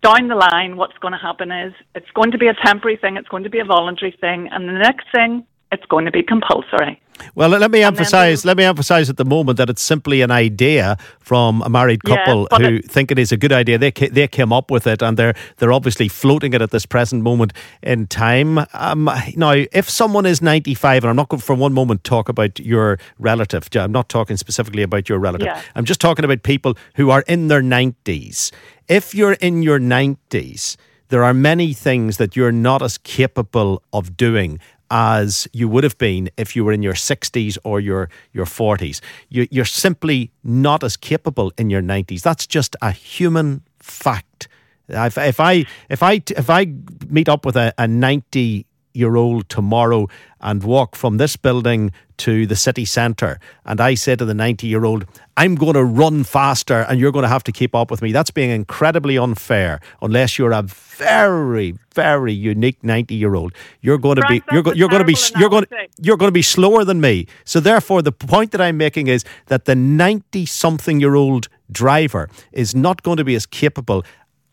down 0.04 0.28
the 0.28 0.36
line, 0.36 0.78
what's 0.78 0.98
going 1.00 1.14
to 1.14 1.18
happen 1.18 1.52
is 1.52 1.74
it's 1.96 2.10
going 2.14 2.32
to 2.32 2.38
be 2.38 2.48
a 2.48 2.54
temporary 2.54 2.98
thing, 2.98 3.18
it's 3.18 3.28
going 3.28 3.44
to 3.44 3.50
be 3.50 3.60
a 3.60 3.66
voluntary 3.66 4.16
thing, 4.22 4.48
and 4.52 4.68
the 4.68 4.74
next 4.74 5.08
thing, 5.12 5.46
it's 5.72 5.86
going 5.86 6.06
to 6.06 6.12
be 6.12 6.24
compulsory. 6.24 7.02
Well, 7.36 7.50
let 7.50 7.72
me 7.72 7.82
emphasize. 7.82 8.46
Let 8.46 8.58
me 8.58 8.64
emphasize 8.64 9.10
at 9.10 9.18
the 9.18 9.26
moment 9.26 9.58
that 9.58 9.70
it's 9.70 9.82
simply 9.82 10.22
an 10.22 10.32
idea 10.32 10.98
from 11.20 11.62
a 11.64 11.70
married 11.70 12.04
couple 12.04 12.48
yeah, 12.52 12.58
who 12.58 12.76
it, 12.76 12.86
think 12.86 13.12
it 13.12 13.20
is 13.20 13.32
a 13.32 13.38
good 13.38 13.52
idea. 13.52 13.78
They 13.78 13.92
they 13.92 14.28
came 14.28 14.54
up 14.54 14.70
with 14.70 14.88
it, 14.88 15.02
and 15.02 15.18
they're 15.18 15.34
they're 15.58 15.72
obviously 15.72 16.08
floating 16.08 16.54
it 16.54 16.62
at 16.62 16.72
this 16.72 16.86
present 16.86 17.24
moment 17.24 17.54
in 17.82 18.08
time. 18.08 18.60
Um, 18.74 19.10
now, 19.36 19.52
if 19.72 19.90
someone 19.90 20.26
is 20.26 20.42
ninety 20.42 20.74
five, 20.74 21.04
and 21.04 21.10
I'm 21.10 21.16
not 21.16 21.30
going 21.30 21.42
for 21.42 21.56
one 21.56 21.74
moment 21.74 22.04
talk 22.04 22.30
about 22.30 22.60
your 22.60 23.00
relative. 23.20 23.68
I'm 23.76 23.92
not 23.92 24.10
talking 24.10 24.38
specifically 24.38 24.84
about 24.84 25.10
your 25.10 25.20
relative. 25.20 25.48
Yeah. 25.48 25.62
I'm 25.76 25.86
just 25.86 26.00
talking 26.00 26.24
about 26.24 26.44
people 26.44 26.78
who 26.96 27.10
are 27.10 27.24
in 27.28 27.48
their 27.48 27.62
nineties. 27.62 28.52
If 28.88 29.14
you're 29.16 29.34
in 29.34 29.64
your 29.64 29.80
nineties 29.80 30.78
there 31.10 31.24
are 31.24 31.34
many 31.34 31.74
things 31.74 32.18
that 32.18 32.36
you're 32.36 32.52
not 32.52 32.82
as 32.82 32.98
capable 32.98 33.82
of 33.94 34.18
doing 34.18 34.60
as 34.92 35.48
you 35.54 35.68
would 35.68 35.84
have 35.84 35.98
been 35.98 36.30
if 36.38 36.56
you 36.56 36.64
were 36.64 36.72
in 36.72 36.84
your 36.84 36.94
60s 36.94 37.58
or 37.64 37.80
your, 37.80 38.10
your 38.34 38.46
40s. 38.46 39.02
You, 39.30 39.48
you're 39.52 39.66
simply 39.66 40.32
not 40.44 40.84
as 40.84 40.98
capable 40.98 41.52
in 41.58 41.70
your 41.70 41.82
90s. 41.82 42.22
That's 42.22 42.48
just 42.48 42.76
a 42.82 42.92
human 42.92 43.64
fact. 43.80 44.48
If, 44.90 45.18
if 45.18 45.40
I 45.40 45.66
if 45.90 46.02
I 46.02 46.22
if 46.30 46.50
I 46.50 46.74
meet 47.10 47.28
up 47.28 47.46
with 47.46 47.58
a, 47.58 47.74
a 47.78 47.90
90 47.90 48.66
year 48.98 49.16
old 49.16 49.48
tomorrow 49.50 50.08
and 50.42 50.64
walk 50.64 50.96
from 50.96 51.18
this 51.18 51.36
building 51.36 51.92
to 52.18 52.48
the 52.48 52.56
city 52.56 52.86
centre, 52.86 53.40
and 53.66 53.80
I 53.80 53.94
say 53.94 54.16
to 54.16 54.26
the 54.26 54.34
90 54.34 54.68
year 54.68 54.86
old, 54.86 55.06
I'm 55.38 55.56
going 55.56 55.76
to 55.76 55.84
run 55.84 56.24
faster 56.24 56.82
and 56.90 57.00
you're 57.00 57.12
going 57.12 57.24
to 57.24 57.30
have 57.30 57.44
to 57.44 57.52
keep 57.52 57.76
up 57.76 57.92
with 57.92 58.02
me. 58.02 58.12
That's 58.12 58.32
being 58.32 58.50
incredibly 58.50 59.18
unfair 59.18 59.80
unless 60.02 60.38
you're 60.40 60.52
a 60.52 60.64
very, 60.64 61.76
very 61.94 62.34
unique 62.34 62.84
90 62.84 63.14
year 63.14 63.36
old. 63.36 63.54
You're 63.82 64.00
going 64.00 64.16
to 64.16 64.26
be, 64.28 64.42
you're, 64.52 64.64
go, 64.64 64.74
you're 64.74 64.90
going 64.90 65.02
to 65.02 65.06
be, 65.06 65.16
you're 65.38 65.50
going 65.50 65.66
you're 66.00 66.18
going 66.18 66.30
to 66.30 66.34
be 66.34 66.42
slower 66.42 66.84
than 66.84 67.00
me. 67.00 67.28
So 67.46 67.60
therefore, 67.60 68.02
the 68.02 68.12
point 68.12 68.52
that 68.52 68.62
I'm 68.62 68.78
making 68.78 69.08
is 69.08 69.24
that 69.46 69.66
the 69.66 69.76
90 69.76 70.46
something 70.48 71.00
year 71.00 71.16
old 71.16 71.50
driver 71.72 72.30
is 72.52 72.74
not 72.74 73.04
going 73.04 73.18
to 73.18 73.24
be 73.24 73.36
as 73.36 73.46
capable 73.46 74.04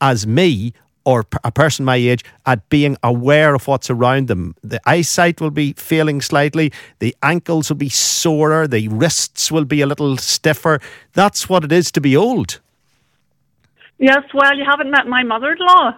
as 0.00 0.26
me 0.26 0.74
or 1.04 1.26
a 1.42 1.52
person 1.52 1.84
my 1.84 1.96
age 1.96 2.24
at 2.46 2.68
being 2.68 2.96
aware 3.02 3.54
of 3.54 3.66
what's 3.66 3.90
around 3.90 4.28
them. 4.28 4.54
The 4.62 4.80
eyesight 4.86 5.40
will 5.40 5.50
be 5.50 5.74
failing 5.74 6.20
slightly, 6.20 6.72
the 6.98 7.14
ankles 7.22 7.68
will 7.70 7.76
be 7.76 7.88
sorer, 7.88 8.66
the 8.66 8.88
wrists 8.88 9.52
will 9.52 9.64
be 9.64 9.80
a 9.80 9.86
little 9.86 10.16
stiffer. 10.16 10.80
That's 11.12 11.48
what 11.48 11.64
it 11.64 11.72
is 11.72 11.90
to 11.92 12.00
be 12.00 12.16
old. 12.16 12.60
Yes, 13.98 14.24
well, 14.34 14.56
you 14.56 14.64
haven't 14.68 14.90
met 14.90 15.06
my 15.06 15.22
mother 15.22 15.52
in 15.52 15.58
law. 15.58 15.94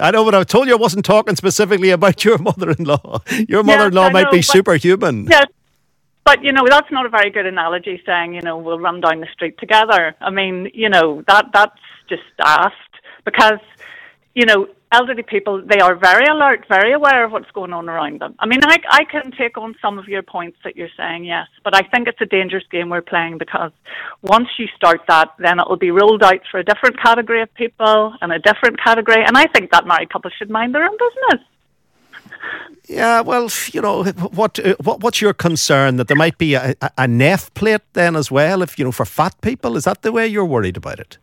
I 0.00 0.10
know, 0.10 0.24
but 0.24 0.34
I 0.34 0.44
told 0.44 0.66
you 0.68 0.74
I 0.74 0.76
wasn't 0.76 1.04
talking 1.04 1.36
specifically 1.36 1.90
about 1.90 2.24
your 2.24 2.38
mother 2.38 2.70
in 2.70 2.84
law. 2.84 3.22
Your 3.48 3.62
mother 3.62 3.88
in 3.88 3.94
law 3.94 4.04
yes, 4.04 4.12
might 4.12 4.24
know, 4.24 4.32
be 4.32 4.42
superhuman. 4.42 5.26
Yes, 5.30 5.46
but 6.24 6.42
you 6.42 6.52
know 6.52 6.66
that's 6.68 6.90
not 6.90 7.06
a 7.06 7.08
very 7.08 7.30
good 7.30 7.46
analogy. 7.46 8.02
Saying 8.04 8.34
you 8.34 8.42
know 8.42 8.58
we'll 8.58 8.80
run 8.80 9.00
down 9.00 9.20
the 9.20 9.28
street 9.32 9.58
together. 9.58 10.14
I 10.20 10.30
mean, 10.30 10.70
you 10.74 10.88
know 10.88 11.22
that 11.28 11.46
that's 11.52 11.80
just 12.08 12.22
daft 12.36 12.74
because 13.24 13.60
you 14.36 14.44
know, 14.44 14.68
elderly 14.92 15.22
people, 15.22 15.62
they 15.64 15.80
are 15.80 15.96
very 15.96 16.26
alert, 16.26 16.66
very 16.68 16.92
aware 16.92 17.24
of 17.24 17.32
what's 17.32 17.50
going 17.52 17.72
on 17.72 17.88
around 17.88 18.20
them. 18.20 18.34
I 18.38 18.46
mean, 18.46 18.60
I, 18.62 18.76
I 18.90 19.04
can 19.04 19.32
take 19.32 19.56
on 19.56 19.74
some 19.80 19.98
of 19.98 20.08
your 20.08 20.22
points 20.22 20.58
that 20.62 20.76
you're 20.76 20.90
saying, 20.94 21.24
yes, 21.24 21.46
but 21.64 21.74
I 21.74 21.80
think 21.88 22.06
it's 22.06 22.20
a 22.20 22.26
dangerous 22.26 22.64
game 22.70 22.90
we're 22.90 23.00
playing 23.00 23.38
because 23.38 23.72
once 24.20 24.48
you 24.58 24.66
start 24.76 25.00
that, 25.08 25.30
then 25.38 25.58
it 25.58 25.66
will 25.68 25.78
be 25.78 25.90
rolled 25.90 26.22
out 26.22 26.40
for 26.50 26.60
a 26.60 26.64
different 26.64 27.00
category 27.00 27.40
of 27.40 27.52
people 27.54 28.14
and 28.20 28.30
a 28.30 28.38
different 28.38 28.78
category. 28.78 29.24
And 29.26 29.38
I 29.38 29.46
think 29.46 29.70
that 29.70 29.86
married 29.86 30.10
couple 30.10 30.30
should 30.38 30.50
mind 30.50 30.74
their 30.74 30.84
own 30.84 30.96
business. 30.98 31.46
Yeah, 32.86 33.22
well, 33.22 33.48
you 33.72 33.80
know, 33.80 34.04
what, 34.04 34.58
what 34.84 35.00
what's 35.00 35.20
your 35.20 35.32
concern 35.32 35.96
that 35.96 36.06
there 36.06 36.16
might 36.16 36.38
be 36.38 36.54
a, 36.54 36.76
a, 36.80 36.90
a 36.98 37.08
NEF 37.08 37.52
plate 37.54 37.80
then 37.94 38.14
as 38.14 38.30
well? 38.30 38.62
If 38.62 38.78
you 38.78 38.84
know, 38.84 38.92
for 38.92 39.06
fat 39.06 39.34
people, 39.40 39.76
is 39.76 39.84
that 39.84 40.02
the 40.02 40.12
way 40.12 40.26
you're 40.28 40.44
worried 40.44 40.76
about 40.76 41.00
it? 41.00 41.18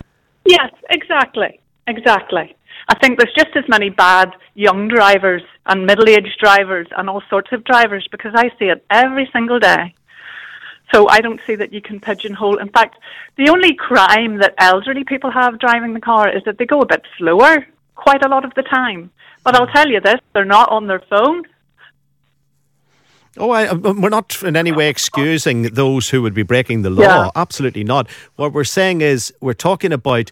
Yes, 0.46 0.72
exactly, 0.89 1.62
exactly. 1.88 2.53
I 2.87 2.95
think 2.95 3.17
there's 3.17 3.33
just 3.33 3.55
as 3.55 3.63
many 3.67 3.89
bad 3.89 4.33
young 4.55 4.87
drivers 4.87 5.41
and 5.65 5.85
middle 5.85 6.09
aged 6.09 6.37
drivers 6.39 6.87
and 6.97 7.09
all 7.09 7.21
sorts 7.29 7.51
of 7.51 7.63
drivers 7.63 8.07
because 8.11 8.33
I 8.35 8.49
see 8.59 8.65
it 8.65 8.85
every 8.89 9.29
single 9.31 9.59
day. 9.59 9.93
So 10.93 11.07
I 11.09 11.21
don't 11.21 11.39
see 11.47 11.55
that 11.55 11.73
you 11.73 11.81
can 11.81 11.99
pigeonhole. 11.99 12.57
In 12.57 12.69
fact, 12.69 12.97
the 13.37 13.49
only 13.49 13.73
crime 13.73 14.37
that 14.39 14.53
elderly 14.57 15.03
people 15.03 15.31
have 15.31 15.59
driving 15.59 15.93
the 15.93 16.01
car 16.01 16.29
is 16.29 16.43
that 16.45 16.57
they 16.57 16.65
go 16.65 16.81
a 16.81 16.85
bit 16.85 17.01
slower 17.17 17.65
quite 17.95 18.23
a 18.23 18.29
lot 18.29 18.45
of 18.45 18.53
the 18.55 18.63
time. 18.63 19.11
But 19.43 19.55
I'll 19.55 19.67
tell 19.67 19.87
you 19.87 19.99
this, 19.99 20.19
they're 20.33 20.45
not 20.45 20.69
on 20.69 20.87
their 20.87 21.01
phone. 21.09 21.43
Oh, 23.37 23.49
I, 23.49 23.67
uh, 23.67 23.75
we're 23.75 24.09
not 24.09 24.43
in 24.43 24.55
any 24.55 24.71
way 24.71 24.89
excusing 24.89 25.63
those 25.63 26.09
who 26.09 26.21
would 26.21 26.35
be 26.35 26.43
breaking 26.43 26.83
the 26.83 26.91
law. 26.91 27.01
Yeah. 27.01 27.29
Absolutely 27.35 27.83
not. 27.83 28.07
What 28.35 28.53
we're 28.53 28.63
saying 28.63 29.01
is 29.01 29.33
we're 29.41 29.53
talking 29.53 29.91
about 29.91 30.31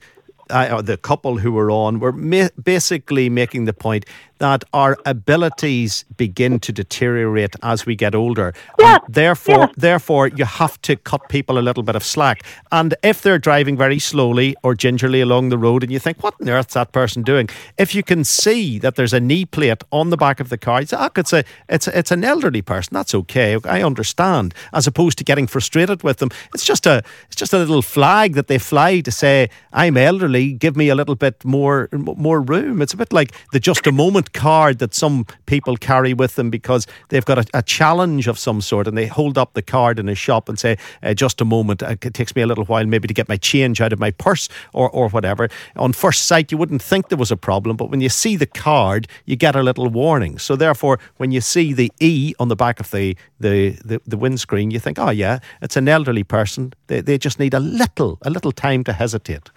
uh, 0.52 0.82
the 0.82 0.98
couple 0.98 1.38
who 1.38 1.52
were 1.52 1.72
on 1.72 2.00
were 2.00 2.12
ma- 2.12 2.50
basically 2.62 3.30
making 3.30 3.66
the 3.66 3.74
point 3.74 4.06
that 4.42 4.64
our 4.74 4.98
abilities 5.06 6.04
begin 6.18 6.60
to 6.60 6.72
deteriorate 6.72 7.56
as 7.62 7.86
we 7.86 7.96
get 7.96 8.16
older. 8.16 8.54
Yeah. 8.80 8.98
And 9.06 9.14
therefore, 9.14 9.60
yeah. 9.60 9.74
therefore, 9.78 10.28
you 10.30 10.46
have 10.46 10.82
to 10.82 10.96
cut 10.96 11.30
people 11.30 11.60
a 11.60 11.64
little 11.68 11.84
bit 11.84 11.96
of 11.96 12.04
slack. 12.04 12.44
And 12.72 12.96
if 13.04 13.22
they're 13.22 13.38
driving 13.38 13.78
very 13.78 14.00
slowly 14.00 14.56
or 14.64 14.74
gingerly 14.74 15.22
along 15.22 15.50
the 15.50 15.60
road, 15.60 15.84
and 15.84 15.92
you 15.92 16.00
think, 16.00 16.24
what 16.24 16.34
on 16.42 16.50
earth's 16.50 16.74
that 16.74 16.92
person 16.92 17.22
doing? 17.22 17.50
If 17.78 17.94
you 17.94 18.02
can 18.02 18.24
see 18.24 18.80
that 18.80 18.96
there's 18.96 19.14
a 19.14 19.20
knee 19.20 19.46
plate 19.46 19.84
on 19.92 20.10
the 20.10 20.18
back 20.18 20.40
of 20.40 20.50
the 20.50 20.58
car, 20.58 20.82
you 20.82 20.88
say, 20.88 20.98
it's, 21.16 21.34
a, 21.34 21.44
it's, 21.70 21.88
a, 21.88 22.00
it's 22.00 22.12
an 22.12 22.24
elderly 22.24 22.64
person. 22.64 22.96
That's 22.96 23.14
okay. 23.14 23.60
I 23.64 23.84
understand. 23.84 24.56
As 24.74 24.88
opposed 24.88 25.20
to 25.20 25.24
getting 25.24 25.46
frustrated 25.46 26.02
with 26.02 26.18
them. 26.18 26.32
It's 26.56 26.66
just 26.66 26.88
a, 26.88 27.04
it's 27.28 27.36
just 27.36 27.54
a 27.54 27.60
little 27.60 27.84
flag 27.84 28.34
that 28.34 28.48
they 28.48 28.58
fly 28.58 29.02
to 29.02 29.12
say, 29.12 29.52
I'm 29.72 29.98
elderly, 29.98 30.54
give 30.54 30.76
me 30.76 30.90
a 30.90 30.96
little 30.96 31.16
bit 31.16 31.46
more, 31.46 31.90
more 31.92 32.42
room. 32.42 32.82
It's 32.82 32.94
a 32.94 32.98
bit 32.98 33.14
like 33.14 33.34
the 33.52 33.60
just 33.60 33.86
a 33.86 33.92
moment 33.92 34.31
card 34.34 34.80
that 34.80 34.94
some 34.94 35.26
people 35.46 35.78
carry 35.78 36.14
with 36.14 36.36
them 36.36 36.50
because 36.50 36.88
they've 37.10 37.26
got 37.26 37.38
a, 37.38 37.46
a 37.54 37.62
challenge 37.62 38.28
of 38.28 38.38
some 38.38 38.62
sort 38.62 38.88
and 38.88 38.98
they 38.98 39.08
hold 39.08 39.38
up 39.38 39.54
the 39.54 39.62
card 39.62 40.00
in 40.00 40.10
a 40.10 40.16
shop 40.16 40.50
and 40.50 40.60
say, 40.60 40.78
uh, 41.04 41.14
just 41.14 41.42
a 41.42 41.46
moment, 41.46 41.84
uh, 41.84 41.96
it 42.02 42.14
takes 42.14 42.36
me 42.36 42.42
a 42.42 42.48
little 42.48 42.66
while 42.66 42.86
maybe 42.86 43.08
to 43.08 43.14
get 43.14 43.30
my 43.30 43.38
change 43.38 43.82
out 43.82 43.94
of 43.94 44.00
my 44.00 44.12
purse 44.12 44.50
or, 44.74 44.90
or 44.90 45.10
whatever. 45.10 45.50
On 45.76 45.94
first 45.94 46.26
sight, 46.26 46.52
you 46.52 46.58
wouldn't 46.58 46.82
think 46.82 47.10
there 47.10 47.18
was 47.18 47.32
a 47.32 47.38
problem, 47.38 47.78
but 47.78 47.90
when 47.90 48.02
you 48.02 48.10
see 48.10 48.36
the 48.36 48.46
card, 48.46 49.08
you 49.26 49.36
get 49.36 49.56
a 49.56 49.64
little 49.64 49.88
warning. 49.90 50.40
So 50.40 50.56
therefore, 50.56 51.00
when 51.18 51.32
you 51.32 51.42
see 51.42 51.74
the 51.74 51.92
E 52.00 52.34
on 52.40 52.48
the 52.48 52.56
back 52.56 52.80
of 52.80 52.92
the, 52.92 53.16
the, 53.40 53.72
the, 53.86 54.02
the 54.06 54.18
windscreen, 54.18 54.72
you 54.72 54.80
think, 54.80 55.00
oh 55.00 55.10
yeah, 55.10 55.40
it's 55.62 55.78
an 55.78 55.88
elderly 55.88 56.24
person. 56.24 56.74
They, 56.88 57.02
they 57.02 57.18
just 57.18 57.40
need 57.40 57.54
a 57.54 57.60
little, 57.60 58.18
a 58.22 58.30
little 58.30 58.52
time 58.52 58.84
to 58.86 58.94
hesitate. 58.94 59.50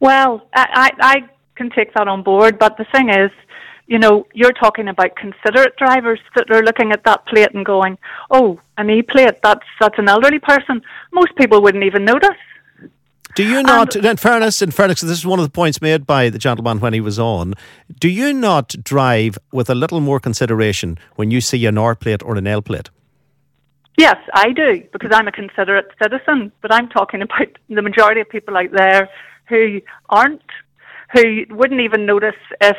Well, 0.00 0.46
I, 0.54 0.90
I 1.00 1.28
can 1.62 1.70
take 1.70 1.94
that 1.94 2.08
on 2.08 2.22
board, 2.22 2.58
but 2.58 2.76
the 2.76 2.86
thing 2.92 3.08
is, 3.08 3.30
you 3.86 3.98
know, 3.98 4.26
you're 4.32 4.52
talking 4.52 4.88
about 4.88 5.16
considerate 5.16 5.76
drivers 5.76 6.20
that 6.36 6.50
are 6.50 6.62
looking 6.62 6.92
at 6.92 7.04
that 7.04 7.26
plate 7.26 7.52
and 7.54 7.64
going, 7.64 7.98
"Oh, 8.30 8.60
an 8.78 8.90
E 8.90 9.02
plate. 9.02 9.36
That's 9.42 9.66
that's 9.80 9.98
an 9.98 10.08
elderly 10.08 10.38
person." 10.38 10.82
Most 11.12 11.34
people 11.36 11.62
wouldn't 11.62 11.84
even 11.84 12.04
notice. 12.04 12.42
Do 13.34 13.44
you 13.44 13.62
not, 13.62 13.96
and, 13.96 14.04
in 14.04 14.16
fairness, 14.18 14.60
in 14.60 14.72
fairness, 14.72 15.00
this 15.00 15.18
is 15.18 15.26
one 15.26 15.38
of 15.38 15.46
the 15.46 15.50
points 15.50 15.80
made 15.80 16.06
by 16.06 16.28
the 16.28 16.38
gentleman 16.38 16.80
when 16.80 16.92
he 16.92 17.00
was 17.00 17.18
on. 17.18 17.54
Do 17.98 18.08
you 18.08 18.34
not 18.34 18.74
drive 18.84 19.38
with 19.52 19.70
a 19.70 19.74
little 19.74 20.00
more 20.00 20.20
consideration 20.20 20.98
when 21.16 21.30
you 21.30 21.40
see 21.40 21.64
an 21.64 21.78
R 21.78 21.94
plate 21.94 22.22
or 22.22 22.36
an 22.36 22.46
L 22.46 22.60
plate? 22.60 22.90
Yes, 23.98 24.16
I 24.34 24.52
do, 24.52 24.82
because 24.92 25.10
I'm 25.12 25.28
a 25.28 25.32
considerate 25.32 25.88
citizen. 26.02 26.52
But 26.60 26.72
I'm 26.72 26.88
talking 26.88 27.22
about 27.28 27.48
the 27.68 27.82
majority 27.82 28.20
of 28.20 28.28
people 28.28 28.56
out 28.56 28.72
there 28.72 29.08
who 29.48 29.80
aren't, 30.08 30.42
who 31.12 31.44
wouldn't 31.50 31.80
even 31.80 32.06
notice 32.06 32.36
if 32.60 32.76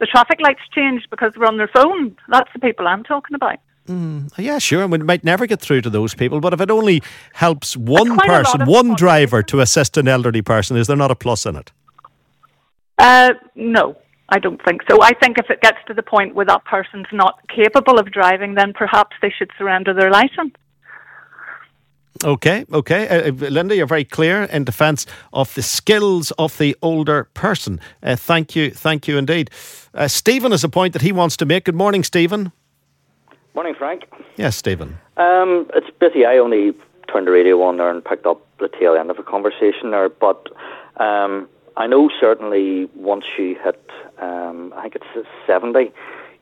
the 0.00 0.06
traffic 0.06 0.40
lights 0.40 0.60
change 0.74 1.02
because 1.10 1.32
they're 1.34 1.46
on 1.46 1.56
their 1.56 1.68
phone. 1.68 2.16
That's 2.28 2.50
the 2.52 2.58
people 2.58 2.86
I'm 2.86 3.04
talking 3.04 3.34
about. 3.34 3.58
Mm, 3.86 4.32
yeah, 4.38 4.58
sure. 4.58 4.82
And 4.82 4.92
we 4.92 4.98
might 4.98 5.24
never 5.24 5.46
get 5.46 5.60
through 5.60 5.82
to 5.82 5.90
those 5.90 6.14
people, 6.14 6.40
but 6.40 6.52
if 6.52 6.60
it 6.60 6.70
only 6.70 7.02
helps 7.34 7.76
one 7.76 8.16
person, 8.16 8.64
one 8.64 8.94
driver 8.94 9.42
to 9.44 9.60
assist 9.60 9.96
an 9.96 10.08
elderly 10.08 10.42
person, 10.42 10.76
is 10.76 10.86
there 10.86 10.96
not 10.96 11.10
a 11.10 11.14
plus 11.14 11.44
in 11.44 11.56
it? 11.56 11.70
Uh, 12.98 13.32
no, 13.54 13.96
I 14.30 14.38
don't 14.38 14.62
think 14.64 14.82
so. 14.90 15.02
I 15.02 15.12
think 15.12 15.38
if 15.38 15.50
it 15.50 15.60
gets 15.60 15.78
to 15.88 15.94
the 15.94 16.02
point 16.02 16.34
where 16.34 16.46
that 16.46 16.64
person's 16.64 17.06
not 17.12 17.38
capable 17.48 17.98
of 17.98 18.10
driving, 18.10 18.54
then 18.54 18.72
perhaps 18.72 19.16
they 19.20 19.32
should 19.36 19.50
surrender 19.58 19.92
their 19.92 20.10
license. 20.10 20.54
Okay, 22.22 22.64
okay. 22.72 23.08
Uh, 23.08 23.28
uh 23.28 23.50
Linda, 23.50 23.74
you're 23.74 23.86
very 23.86 24.04
clear 24.04 24.44
in 24.44 24.64
defence 24.64 25.06
of 25.32 25.52
the 25.54 25.62
skills 25.62 26.30
of 26.38 26.56
the 26.58 26.76
older 26.80 27.24
person. 27.34 27.80
Uh, 28.02 28.16
thank 28.16 28.54
you, 28.54 28.70
thank 28.70 29.08
you 29.08 29.18
indeed. 29.18 29.50
Uh, 29.94 30.06
Stephen 30.08 30.52
has 30.52 30.64
a 30.64 30.68
point 30.68 30.92
that 30.92 31.02
he 31.02 31.12
wants 31.12 31.36
to 31.38 31.46
make. 31.46 31.64
Good 31.64 31.74
morning, 31.74 32.04
Stephen. 32.04 32.52
Morning, 33.54 33.74
Frank. 33.76 34.04
Yes, 34.36 34.56
Stephen. 34.56 34.98
Um, 35.16 35.68
it's 35.74 35.90
busy. 35.98 36.24
I 36.24 36.38
only 36.38 36.72
turned 37.12 37.26
the 37.26 37.30
radio 37.30 37.62
on 37.62 37.76
there 37.76 37.90
and 37.90 38.04
picked 38.04 38.26
up 38.26 38.46
the 38.58 38.68
tail 38.68 38.96
end 38.96 39.10
of 39.10 39.18
a 39.18 39.22
conversation 39.22 39.90
there, 39.90 40.08
but 40.08 40.48
um, 40.96 41.48
I 41.76 41.86
know 41.86 42.10
certainly 42.20 42.88
once 42.94 43.24
you 43.38 43.56
hit, 43.62 43.80
um, 44.20 44.72
I 44.76 44.82
think 44.82 44.96
it's 44.96 45.28
70, 45.46 45.92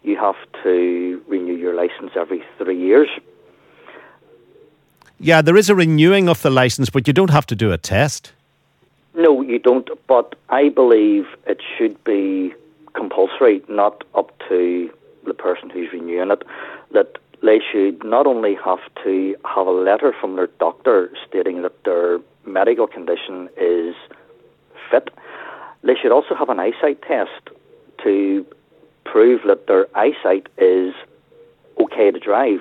you 0.03 0.17
have 0.17 0.37
to 0.63 1.23
renew 1.29 1.55
your 1.55 1.75
license 1.75 2.13
every 2.17 2.43
three 2.59 2.79
years. 2.79 3.09
Yeah, 5.25 5.41
there 5.41 5.57
is 5.57 5.71
a 5.71 5.77
renewing 5.77 6.29
of 6.29 6.43
the 6.43 6.51
license, 6.51 6.91
but 6.91 7.07
you 7.07 7.13
don't 7.13 7.31
have 7.31 7.47
to 7.47 7.55
do 7.55 7.71
a 7.71 7.79
test. 7.79 8.33
No, 9.15 9.41
you 9.41 9.61
don't. 9.61 9.89
But 10.09 10.35
I 10.49 10.69
believe 10.69 11.27
it 11.47 11.61
should 11.79 12.03
be 12.03 12.53
compulsory, 12.95 13.63
not 13.69 14.03
up 14.17 14.37
to 14.49 14.91
the 15.25 15.33
person 15.33 15.71
who's 15.71 15.93
renewing 15.93 16.33
it 16.33 16.43
that 16.91 17.19
they 17.41 17.61
should 17.61 18.03
not 18.05 18.27
only 18.27 18.57
have 18.65 18.81
to 19.05 19.37
have 19.45 19.69
a 19.69 19.71
letter 19.71 20.13
from 20.21 20.35
their 20.35 20.49
doctor 20.59 21.13
stating 21.29 21.63
that 21.63 21.85
their 21.85 22.19
medical 22.45 22.89
condition 22.89 23.49
is 23.57 23.95
fit, 24.91 25.09
they 25.85 25.95
should 25.95 26.11
also 26.11 26.35
have 26.35 26.49
an 26.49 26.59
eyesight 26.59 27.01
test 27.03 27.49
to 28.03 28.45
prove 29.05 29.43
that 29.47 29.69
their 29.69 29.87
eyesight 29.97 30.49
is 30.59 30.93
okay 31.81 32.11
to 32.11 32.19
drive. 32.19 32.61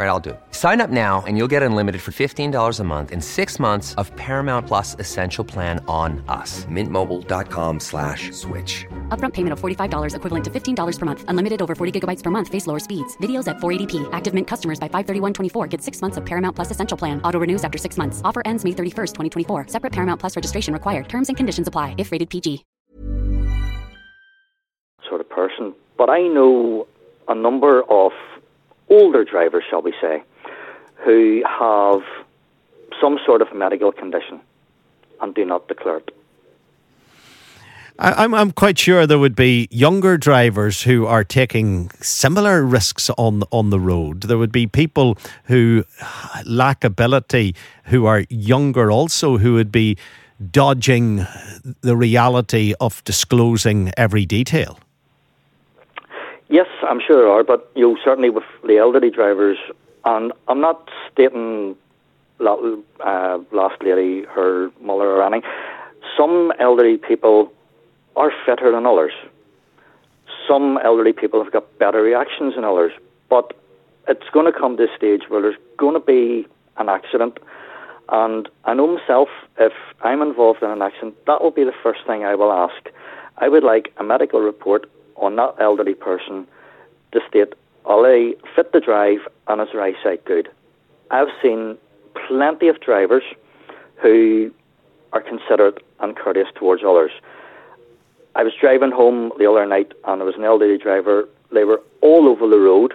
All 0.00 0.06
right, 0.06 0.12
I'll 0.12 0.26
do 0.28 0.30
it. 0.30 0.40
Sign 0.52 0.80
up 0.80 0.88
now 0.88 1.22
and 1.26 1.36
you'll 1.36 1.52
get 1.54 1.62
unlimited 1.62 2.00
for 2.00 2.10
$15 2.10 2.80
a 2.80 2.84
month 2.84 3.12
in 3.12 3.20
six 3.20 3.60
months 3.60 3.94
of 3.96 4.10
Paramount 4.16 4.66
Plus 4.66 4.96
Essential 4.98 5.44
Plan 5.44 5.84
on 5.86 6.24
us. 6.26 6.64
Mintmobile.com 6.70 7.78
slash 7.78 8.32
switch. 8.32 8.86
Upfront 9.10 9.34
payment 9.34 9.52
of 9.52 9.60
$45 9.60 10.16
equivalent 10.16 10.44
to 10.44 10.50
$15 10.50 10.98
per 10.98 11.04
month. 11.06 11.24
Unlimited 11.28 11.60
over 11.60 11.74
40 11.74 12.00
gigabytes 12.00 12.22
per 12.22 12.30
month. 12.30 12.48
Face 12.48 12.66
lower 12.66 12.78
speeds. 12.78 13.14
Videos 13.18 13.46
at 13.46 13.58
480p. 13.58 14.08
Active 14.14 14.32
Mint 14.32 14.46
customers 14.46 14.80
by 14.80 14.88
531.24 14.88 15.68
get 15.68 15.82
six 15.82 16.00
months 16.00 16.16
of 16.16 16.24
Paramount 16.24 16.56
Plus 16.56 16.70
Essential 16.70 16.96
Plan. 16.96 17.20
Auto 17.20 17.38
renews 17.38 17.62
after 17.62 17.76
six 17.76 17.98
months. 17.98 18.22
Offer 18.24 18.40
ends 18.46 18.64
May 18.64 18.72
31st, 18.72 19.12
2024. 19.12 19.66
Separate 19.68 19.92
Paramount 19.92 20.18
Plus 20.18 20.34
registration 20.34 20.72
required. 20.72 21.10
Terms 21.10 21.28
and 21.28 21.36
conditions 21.36 21.68
apply 21.68 21.94
if 21.98 22.10
rated 22.10 22.30
PG. 22.30 22.64
Sort 25.06 25.20
of 25.20 25.28
person. 25.28 25.74
But 25.98 26.08
I 26.08 26.22
know 26.22 26.86
a 27.28 27.34
number 27.34 27.82
of 27.90 28.12
older 28.90 29.24
drivers, 29.24 29.64
shall 29.70 29.82
we 29.82 29.94
say, 30.00 30.22
who 30.96 31.42
have 31.48 32.02
some 33.00 33.18
sort 33.24 33.40
of 33.40 33.54
medical 33.54 33.92
condition 33.92 34.40
and 35.20 35.34
do 35.34 35.44
not 35.44 35.68
declare 35.68 35.98
it. 35.98 36.10
I'm, 38.02 38.32
I'm 38.32 38.50
quite 38.50 38.78
sure 38.78 39.06
there 39.06 39.18
would 39.18 39.36
be 39.36 39.68
younger 39.70 40.16
drivers 40.16 40.82
who 40.84 41.04
are 41.04 41.22
taking 41.22 41.90
similar 42.00 42.64
risks 42.64 43.10
on 43.18 43.42
on 43.50 43.68
the 43.68 43.78
road. 43.78 44.22
There 44.22 44.38
would 44.38 44.52
be 44.52 44.66
people 44.66 45.18
who 45.44 45.84
lack 46.46 46.82
ability, 46.82 47.54
who 47.84 48.06
are 48.06 48.24
younger 48.30 48.90
also, 48.90 49.36
who 49.36 49.52
would 49.52 49.70
be 49.70 49.98
dodging 50.50 51.26
the 51.82 51.94
reality 51.94 52.72
of 52.80 53.04
disclosing 53.04 53.92
every 53.98 54.24
detail. 54.24 54.78
Yes, 56.50 56.66
I'm 56.82 57.00
sure 57.00 57.16
there 57.16 57.30
are, 57.30 57.44
but 57.44 57.70
you 57.76 57.82
know, 57.82 57.96
certainly 58.04 58.28
with 58.28 58.42
the 58.66 58.76
elderly 58.76 59.08
drivers, 59.08 59.56
and 60.04 60.32
I'm 60.48 60.60
not 60.60 60.88
stating 61.12 61.76
uh, 62.40 63.38
last 63.52 63.80
lady, 63.82 64.24
her 64.24 64.70
mother 64.80 65.12
or 65.12 65.22
anything. 65.22 65.48
Some 66.16 66.52
elderly 66.58 66.96
people 66.96 67.52
are 68.16 68.32
fitter 68.44 68.72
than 68.72 68.84
others. 68.84 69.12
Some 70.48 70.76
elderly 70.82 71.12
people 71.12 71.40
have 71.40 71.52
got 71.52 71.78
better 71.78 72.02
reactions 72.02 72.56
than 72.56 72.64
others, 72.64 72.92
but 73.28 73.56
it's 74.08 74.28
going 74.32 74.52
to 74.52 74.58
come 74.58 74.76
to 74.78 74.84
a 74.84 74.96
stage 74.96 75.22
where 75.28 75.40
there's 75.40 75.60
going 75.76 75.94
to 75.94 76.00
be 76.00 76.48
an 76.78 76.88
accident. 76.88 77.38
And 78.08 78.48
I 78.64 78.74
know 78.74 78.88
myself, 78.96 79.28
if 79.56 79.72
I'm 80.02 80.20
involved 80.20 80.64
in 80.64 80.70
an 80.70 80.82
accident, 80.82 81.14
that 81.26 81.40
will 81.40 81.52
be 81.52 81.62
the 81.62 81.74
first 81.80 82.00
thing 82.08 82.24
I 82.24 82.34
will 82.34 82.50
ask. 82.50 82.88
I 83.38 83.48
would 83.48 83.62
like 83.62 83.92
a 83.98 84.02
medical 84.02 84.40
report 84.40 84.90
on 85.16 85.36
that 85.36 85.54
elderly 85.60 85.94
person 85.94 86.46
to 87.12 87.20
state, 87.28 87.54
are 87.84 88.02
they 88.02 88.34
fit 88.54 88.72
to 88.72 88.80
drive 88.80 89.20
and 89.48 89.60
is 89.60 89.68
their 89.72 89.82
eyesight 89.82 90.24
good? 90.24 90.50
I've 91.10 91.28
seen 91.42 91.76
plenty 92.28 92.68
of 92.68 92.80
drivers 92.80 93.24
who 93.96 94.50
are 95.12 95.20
considerate 95.20 95.84
and 96.00 96.16
courteous 96.16 96.48
towards 96.54 96.82
others. 96.84 97.10
I 98.36 98.44
was 98.44 98.52
driving 98.60 98.92
home 98.92 99.32
the 99.38 99.50
other 99.50 99.66
night 99.66 99.92
and 100.04 100.20
there 100.20 100.26
was 100.26 100.36
an 100.36 100.44
elderly 100.44 100.78
driver. 100.78 101.28
They 101.52 101.64
were 101.64 101.82
all 102.00 102.28
over 102.28 102.46
the 102.48 102.58
road 102.58 102.94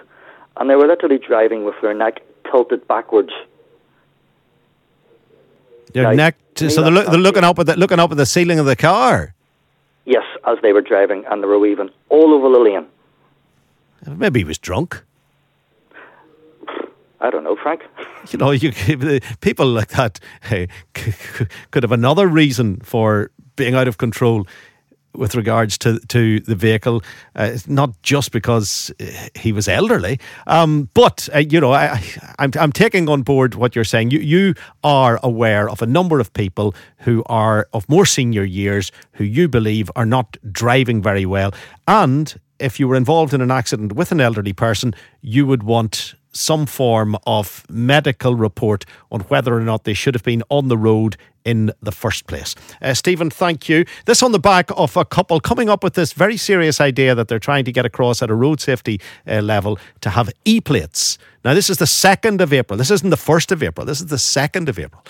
and 0.56 0.70
they 0.70 0.76
were 0.76 0.86
literally 0.86 1.18
driving 1.18 1.64
with 1.64 1.74
their 1.82 1.94
neck 1.94 2.22
tilted 2.50 2.86
backwards. 2.88 3.32
Their 5.92 6.04
now, 6.04 6.12
neck, 6.12 6.36
so 6.56 6.68
they're, 6.68 6.90
lo- 6.90 7.04
they're 7.04 7.20
looking 7.20 7.44
up 7.44 7.58
at 7.58 7.66
the, 7.66 7.76
looking 7.76 7.98
up 7.98 8.10
at 8.10 8.16
the 8.16 8.26
ceiling 8.26 8.58
of 8.58 8.66
the 8.66 8.76
car. 8.76 9.34
As 10.46 10.58
they 10.62 10.72
were 10.72 10.80
driving, 10.80 11.24
and 11.30 11.42
they 11.42 11.46
were 11.46 11.58
weaving 11.58 11.90
all 12.08 12.32
over 12.32 12.48
the 12.48 12.58
lane. 12.58 12.86
Maybe 14.06 14.40
he 14.40 14.44
was 14.44 14.58
drunk. 14.58 15.02
I 17.20 17.30
don't 17.30 17.44
know, 17.44 17.56
Frank. 17.56 17.82
You 18.30 18.40
know, 18.40 18.50
you 18.50 18.72
people 19.40 19.66
like 19.66 19.90
that 19.90 20.18
hey, 20.42 20.66
could 21.70 21.84
have 21.84 21.92
another 21.92 22.26
reason 22.26 22.80
for 22.80 23.30
being 23.54 23.76
out 23.76 23.86
of 23.86 23.98
control 23.98 24.48
with 25.16 25.34
regards 25.34 25.78
to 25.78 25.98
to 26.08 26.40
the 26.40 26.54
vehicle, 26.54 27.02
uh, 27.34 27.56
not 27.66 27.90
just 28.02 28.32
because 28.32 28.92
uh, 29.00 29.04
he 29.34 29.52
was 29.52 29.68
elderly, 29.68 30.18
um, 30.46 30.88
but 30.94 31.28
uh, 31.34 31.38
you 31.38 31.60
know, 31.60 31.72
I, 31.72 32.02
I'm 32.38 32.50
I'm 32.58 32.72
taking 32.72 33.08
on 33.08 33.22
board 33.22 33.54
what 33.54 33.74
you're 33.74 33.84
saying. 33.84 34.10
You 34.10 34.20
you 34.20 34.54
are 34.82 35.18
aware 35.22 35.68
of 35.68 35.82
a 35.82 35.86
number 35.86 36.20
of 36.20 36.32
people 36.32 36.74
who 36.98 37.22
are 37.26 37.68
of 37.72 37.88
more 37.88 38.06
senior 38.06 38.44
years 38.44 38.92
who 39.12 39.24
you 39.24 39.48
believe 39.48 39.90
are 39.96 40.06
not 40.06 40.36
driving 40.52 41.02
very 41.02 41.26
well, 41.26 41.52
and 41.86 42.34
if 42.58 42.80
you 42.80 42.88
were 42.88 42.96
involved 42.96 43.34
in 43.34 43.40
an 43.40 43.50
accident 43.50 43.92
with 43.92 44.12
an 44.12 44.20
elderly 44.20 44.52
person, 44.52 44.94
you 45.20 45.46
would 45.46 45.62
want 45.62 46.14
some 46.36 46.66
form 46.66 47.16
of 47.26 47.64
medical 47.68 48.34
report 48.34 48.84
on 49.10 49.20
whether 49.22 49.54
or 49.54 49.60
not 49.60 49.84
they 49.84 49.94
should 49.94 50.14
have 50.14 50.24
been 50.24 50.42
on 50.50 50.68
the 50.68 50.78
road 50.78 51.16
in 51.46 51.72
the 51.80 51.92
first 51.92 52.26
place. 52.26 52.54
Uh, 52.82 52.92
Stephen, 52.92 53.30
thank 53.30 53.68
you. 53.68 53.84
This 54.04 54.22
on 54.22 54.32
the 54.32 54.38
back 54.38 54.68
of 54.76 54.96
a 54.96 55.04
couple 55.04 55.38
coming 55.38 55.68
up 55.68 55.84
with 55.84 55.94
this 55.94 56.12
very 56.12 56.36
serious 56.36 56.80
idea 56.80 57.14
that 57.14 57.28
they're 57.28 57.38
trying 57.38 57.64
to 57.64 57.72
get 57.72 57.86
across 57.86 58.20
at 58.20 58.30
a 58.30 58.34
road 58.34 58.60
safety 58.60 59.00
uh, 59.28 59.40
level 59.40 59.78
to 60.00 60.10
have 60.10 60.28
e 60.44 60.60
plates. 60.60 61.18
Now, 61.44 61.54
this 61.54 61.70
is 61.70 61.78
the 61.78 61.84
2nd 61.84 62.40
of 62.40 62.52
April. 62.52 62.76
This 62.76 62.90
isn't 62.90 63.10
the 63.10 63.16
1st 63.16 63.52
of 63.52 63.62
April. 63.62 63.86
This 63.86 64.00
is 64.00 64.06
the 64.06 64.16
2nd 64.16 64.68
of 64.68 64.80
April. 64.80 65.04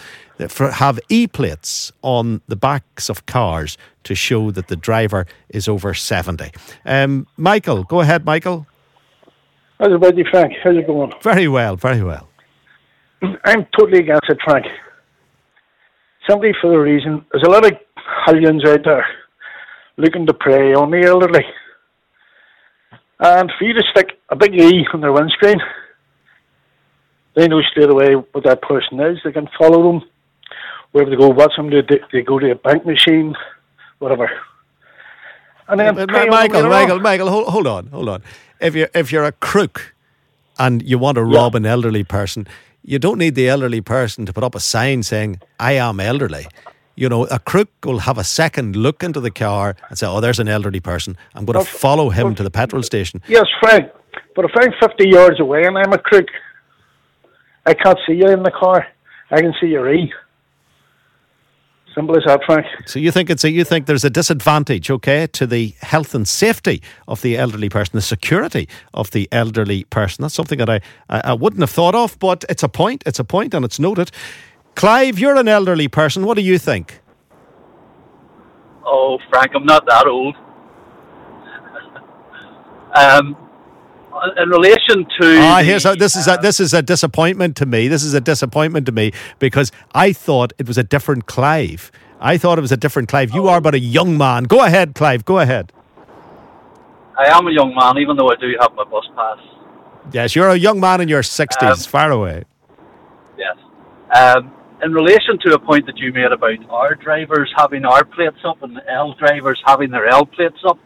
For 0.49 0.71
have 0.71 1.01
e 1.09 1.27
plates 1.27 1.91
on 2.03 2.43
the 2.47 2.57
backs 2.57 3.09
of 3.09 3.25
cars 3.25 3.79
to 4.05 4.15
show 4.15 4.51
that 4.51 4.69
the 4.69 4.77
driver 4.77 5.27
is 5.49 5.67
over 5.67 5.95
70. 5.95 6.53
Um, 6.85 7.27
Michael, 7.39 7.85
go 7.85 8.01
ahead, 8.03 8.27
Michael. 8.27 8.67
How's 9.79 9.93
it, 9.93 10.01
buddy, 10.01 10.25
Frank? 10.31 10.55
How's 10.63 10.77
it 10.77 10.87
going? 10.87 11.13
Very 11.23 11.49
well, 11.49 11.77
very 11.77 12.03
well. 12.03 12.29
I'm 13.45 13.67
totally 13.79 14.01
against 14.01 14.29
it, 14.29 14.39
Frank. 14.45 14.67
Simply 16.29 16.53
for 16.61 16.71
the 16.71 16.79
reason 16.79 17.25
there's 17.31 17.45
a 17.47 17.51
lot 17.51 17.67
of 17.67 17.73
hellions 18.25 18.65
out 18.67 18.85
there 18.85 19.07
looking 19.97 20.27
to 20.27 20.35
prey 20.35 20.75
on 20.75 20.91
the 20.91 21.07
elderly. 21.07 21.45
And 23.19 23.51
for 23.59 23.65
you 23.65 23.73
to 23.75 23.83
stick 23.91 24.19
a 24.29 24.37
big 24.37 24.55
E 24.55 24.87
on 24.93 25.01
their 25.01 25.13
windscreen, 25.13 25.59
they 27.35 27.49
know 27.49 27.63
straight 27.63 27.91
away 27.91 28.15
what 28.15 28.45
that 28.45 28.63
person 28.63 29.01
is. 29.01 29.19
They 29.25 29.33
can 29.33 29.49
follow 29.59 29.93
them 29.93 30.09
wherever 30.93 31.11
they 31.11 31.17
go, 31.17 31.29
watch 31.29 31.53
them, 31.57 31.71
they, 31.71 31.83
they 32.13 32.23
go 32.23 32.39
to 32.39 32.51
a 32.51 32.55
bank 32.55 32.87
machine, 32.87 33.35
whatever. 33.99 34.31
And 35.69 35.81
then 35.81 35.95
Michael, 36.31 36.69
Michael, 36.69 37.01
Michael, 37.01 37.29
hold, 37.29 37.49
hold 37.49 37.67
on, 37.67 37.87
hold 37.89 38.09
on 38.09 38.23
if 38.61 38.75
you're 38.75 38.89
if 38.95 39.13
you're 39.13 39.25
a 39.25 39.33
crook 39.33 39.95
and 40.59 40.83
you 40.83 40.99
want 40.99 41.17
to 41.17 41.25
rob 41.25 41.55
yeah. 41.55 41.59
an 41.59 41.67
elderly 41.67 42.05
person, 42.05 42.47
you 42.83 42.99
don't 42.99 43.19
need 43.19 43.35
the 43.35 43.49
elderly 43.49 43.81
person 43.81 44.25
to 44.27 44.33
put 44.33 44.45
up 44.45 44.55
a 44.55 44.61
sign 44.61 45.03
saying 45.03 45.41
"I 45.59 45.73
am 45.73 46.01
elderly." 46.01 46.47
You 46.95 47.11
know, 47.11 47.27
a 47.27 47.39
crook 47.39 47.69
will 47.85 48.01
have 48.01 48.17
a 48.17 48.25
second 48.25 48.75
look 48.75 49.03
into 49.03 49.21
the 49.21 49.31
car 49.31 49.77
and 49.89 49.99
say, 49.99 50.07
"Oh, 50.07 50.21
there's 50.21 50.39
an 50.39 50.49
elderly 50.49 50.81
person. 50.81 51.17
I'm 51.35 51.45
going 51.45 51.59
to 51.59 51.71
follow 51.71 52.11
him 52.11 52.35
to 52.35 52.43
the 52.43 52.51
petrol 52.51 52.83
station." 52.83 53.23
Yes, 53.29 53.47
Frank. 53.61 53.91
But 54.35 54.47
if 54.47 54.51
I'm 54.59 54.73
50 54.81 55.09
yards 55.09 55.41
away 55.41 55.65
and 55.65 55.79
I'm 55.79 55.93
a 55.93 55.99
crook, 55.99 56.27
I 57.65 57.75
can't 57.75 57.99
see 58.07 58.15
you 58.15 58.29
in 58.29 58.43
the 58.43 58.51
car. 58.51 58.87
I 59.31 59.41
can 59.41 59.55
see 59.61 59.69
your 59.69 59.93
E. 59.93 60.13
Simple 61.97 62.19
as 62.19 62.25
that, 62.27 62.45
Frank. 62.45 62.67
So 62.85 62.99
you 62.99 63.11
think 63.11 63.31
it's 63.31 63.43
a, 63.43 63.51
you 63.51 63.65
think 63.65 63.87
there's 63.87 64.05
a 64.05 64.11
disadvantage, 64.11 64.91
okay, 64.91 65.27
to 65.29 65.47
the 65.47 65.75
health 65.81 66.15
and 66.15 66.29
safety 66.29 66.83
of 67.09 67.23
the 67.23 67.39
elderly 67.39 67.71
person, 67.71 67.93
the 67.95 68.03
security 68.03 68.69
of 68.93 69.13
the 69.13 69.27
elderly 69.33 69.85
person. 69.85 70.21
That's 70.21 70.35
something 70.35 70.59
that 70.59 70.69
I, 70.69 70.83
I, 71.09 71.31
I 71.31 71.33
wouldn't 71.33 71.63
have 71.63 71.71
thought 71.71 71.95
of, 71.95 72.19
but 72.19 72.45
it's 72.51 72.63
a 72.63 72.69
point. 72.69 73.03
It's 73.07 73.19
a 73.19 73.25
point, 73.25 73.55
and 73.55 73.65
it's 73.65 73.81
noted. 73.81 74.11
Clive, 74.75 75.19
you're 75.19 75.37
an 75.37 75.49
elderly 75.49 75.89
person. 75.89 76.27
What 76.27 76.35
do 76.35 76.43
you 76.43 76.59
think? 76.59 77.01
Oh, 78.85 79.19
Frank, 79.31 79.53
I'm 79.55 79.65
not 79.65 79.87
that 79.87 80.07
old. 80.07 80.37
um, 82.95 83.46
in 84.37 84.49
relation 84.49 85.07
to 85.21 85.39
ah, 85.39 85.63
here's 85.63 85.85
how, 85.85 85.95
this 85.95 86.17
is 86.17 86.27
a, 86.27 86.39
this 86.41 86.61
is 86.61 86.75
a 86.75 86.83
disappointment 86.83 87.57
to 87.57 87.67
me. 87.67 87.89
This 87.89 88.03
is 88.03 88.15
a 88.15 88.21
disappointment 88.21 88.87
to 88.87 88.93
me 88.93 89.13
because 89.39 89.73
I 89.95 90.13
thought 90.13 90.53
it 90.59 90.67
was 90.67 90.79
a 90.79 90.85
different 90.85 91.27
Clive. 91.27 91.91
I 92.21 92.39
thought 92.39 92.59
it 92.59 92.63
was 92.63 92.73
a 92.73 92.77
different 92.77 93.09
Clive. 93.09 93.33
You 93.33 93.49
are 93.49 93.61
but 93.61 93.75
a 93.75 93.79
young 93.79 94.17
man. 94.17 94.45
Go 94.45 94.65
ahead, 94.65 94.95
Clive. 94.95 95.25
Go 95.25 95.39
ahead. 95.39 95.73
I 97.19 97.37
am 97.37 97.47
a 97.47 97.53
young 97.53 97.75
man, 97.75 97.99
even 97.99 98.17
though 98.17 98.29
I 98.29 98.37
do 98.37 98.55
have 98.61 98.75
my 98.75 98.85
bus 98.85 99.05
pass. 99.15 99.39
Yes, 100.13 100.37
you're 100.37 100.51
a 100.51 100.57
young 100.57 100.81
man 100.81 101.01
in 101.01 101.09
your 101.09 101.23
sixties, 101.23 101.69
um, 101.69 101.77
far 101.77 102.11
away. 102.11 102.45
Yes. 103.39 103.57
Um, 104.15 104.53
in 104.83 104.93
relation 104.93 105.39
to 105.45 105.55
a 105.55 105.59
point 105.59 105.87
that 105.87 105.99
you 105.99 106.13
made 106.13 106.31
about 106.31 106.59
our 106.71 106.95
drivers 106.95 107.53
having 107.57 107.85
our 107.85 108.05
plates 108.05 108.39
up 108.45 108.63
and 108.63 108.79
L 108.89 109.15
drivers 109.15 109.61
having 109.65 109.91
their 109.91 110.07
L 110.07 110.27
plates 110.27 110.63
up, 110.67 110.79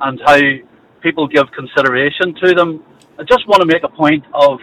and 0.00 0.20
how 0.24 0.38
people 1.02 1.26
give 1.28 1.44
consideration 1.56 2.34
to 2.44 2.54
them. 2.54 2.82
I 3.18 3.24
just 3.24 3.46
want 3.48 3.60
to 3.62 3.66
make 3.66 3.82
a 3.84 3.88
point 3.88 4.24
of 4.34 4.58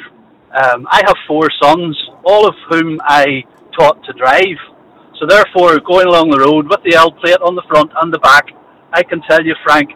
um, 0.56 0.88
I 0.90 1.02
have 1.06 1.16
four 1.28 1.50
sons, 1.62 1.98
all 2.24 2.48
of 2.48 2.56
whom 2.70 3.00
I 3.04 3.44
taught 3.78 4.04
to 4.06 4.14
drive. 4.14 4.58
So 5.20 5.26
therefore, 5.28 5.80
going 5.80 6.08
along 6.08 6.30
the 6.30 6.40
road 6.40 6.68
with 6.70 6.82
the 6.86 6.96
L 6.96 7.12
plate 7.12 7.42
on 7.44 7.56
the 7.56 7.64
front 7.68 7.92
and 8.02 8.14
the 8.14 8.20
back, 8.20 8.46
I 8.94 9.04
can 9.04 9.22
tell 9.30 9.44
you, 9.44 9.56
Frank, 9.66 9.90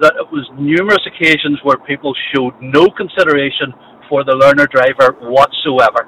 that 0.00 0.14
it 0.16 0.26
was 0.30 0.46
numerous 0.58 1.00
occasions 1.06 1.58
where 1.62 1.78
people 1.78 2.14
showed 2.34 2.54
no 2.60 2.90
consideration 2.90 3.72
for 4.08 4.24
the 4.24 4.34
learner 4.34 4.66
driver 4.66 5.16
whatsoever. 5.22 6.06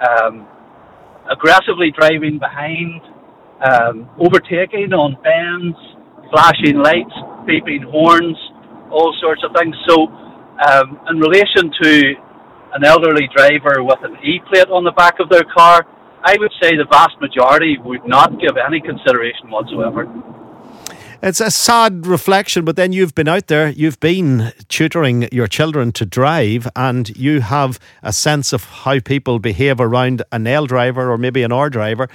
Um, 0.00 0.46
aggressively 1.30 1.92
driving 1.92 2.38
behind, 2.38 3.02
um, 3.60 4.08
overtaking 4.18 4.92
on 4.92 5.18
bends, 5.22 5.76
flashing 6.30 6.78
lights, 6.78 7.14
beeping 7.44 7.84
horns, 7.90 8.36
all 8.94 9.10
sorts 9.20 9.42
of 9.42 9.50
things. 9.58 9.74
So, 9.90 10.06
um, 10.70 11.02
in 11.10 11.18
relation 11.18 11.66
to 11.82 11.90
an 12.78 12.84
elderly 12.86 13.28
driver 13.34 13.82
with 13.82 13.98
an 14.06 14.14
E 14.22 14.40
plate 14.46 14.70
on 14.70 14.84
the 14.84 14.94
back 14.94 15.18
of 15.18 15.28
their 15.28 15.44
car, 15.50 15.84
I 16.22 16.36
would 16.38 16.52
say 16.62 16.78
the 16.78 16.86
vast 16.90 17.18
majority 17.20 17.76
would 17.84 18.06
not 18.06 18.40
give 18.40 18.56
any 18.56 18.80
consideration 18.80 19.50
whatsoever. 19.50 20.06
It's 21.26 21.40
a 21.40 21.50
sad 21.50 22.06
reflection, 22.06 22.66
but 22.66 22.76
then 22.76 22.92
you've 22.92 23.14
been 23.14 23.28
out 23.28 23.46
there, 23.46 23.70
you've 23.70 23.98
been 23.98 24.52
tutoring 24.68 25.26
your 25.32 25.46
children 25.46 25.90
to 25.92 26.04
drive, 26.04 26.68
and 26.76 27.08
you 27.16 27.40
have 27.40 27.80
a 28.02 28.12
sense 28.12 28.52
of 28.52 28.64
how 28.64 29.00
people 29.00 29.38
behave 29.38 29.80
around 29.80 30.22
an 30.32 30.46
L 30.46 30.66
driver 30.66 31.10
or 31.10 31.16
maybe 31.16 31.42
an 31.42 31.50
R 31.50 31.70
driver. 31.70 32.10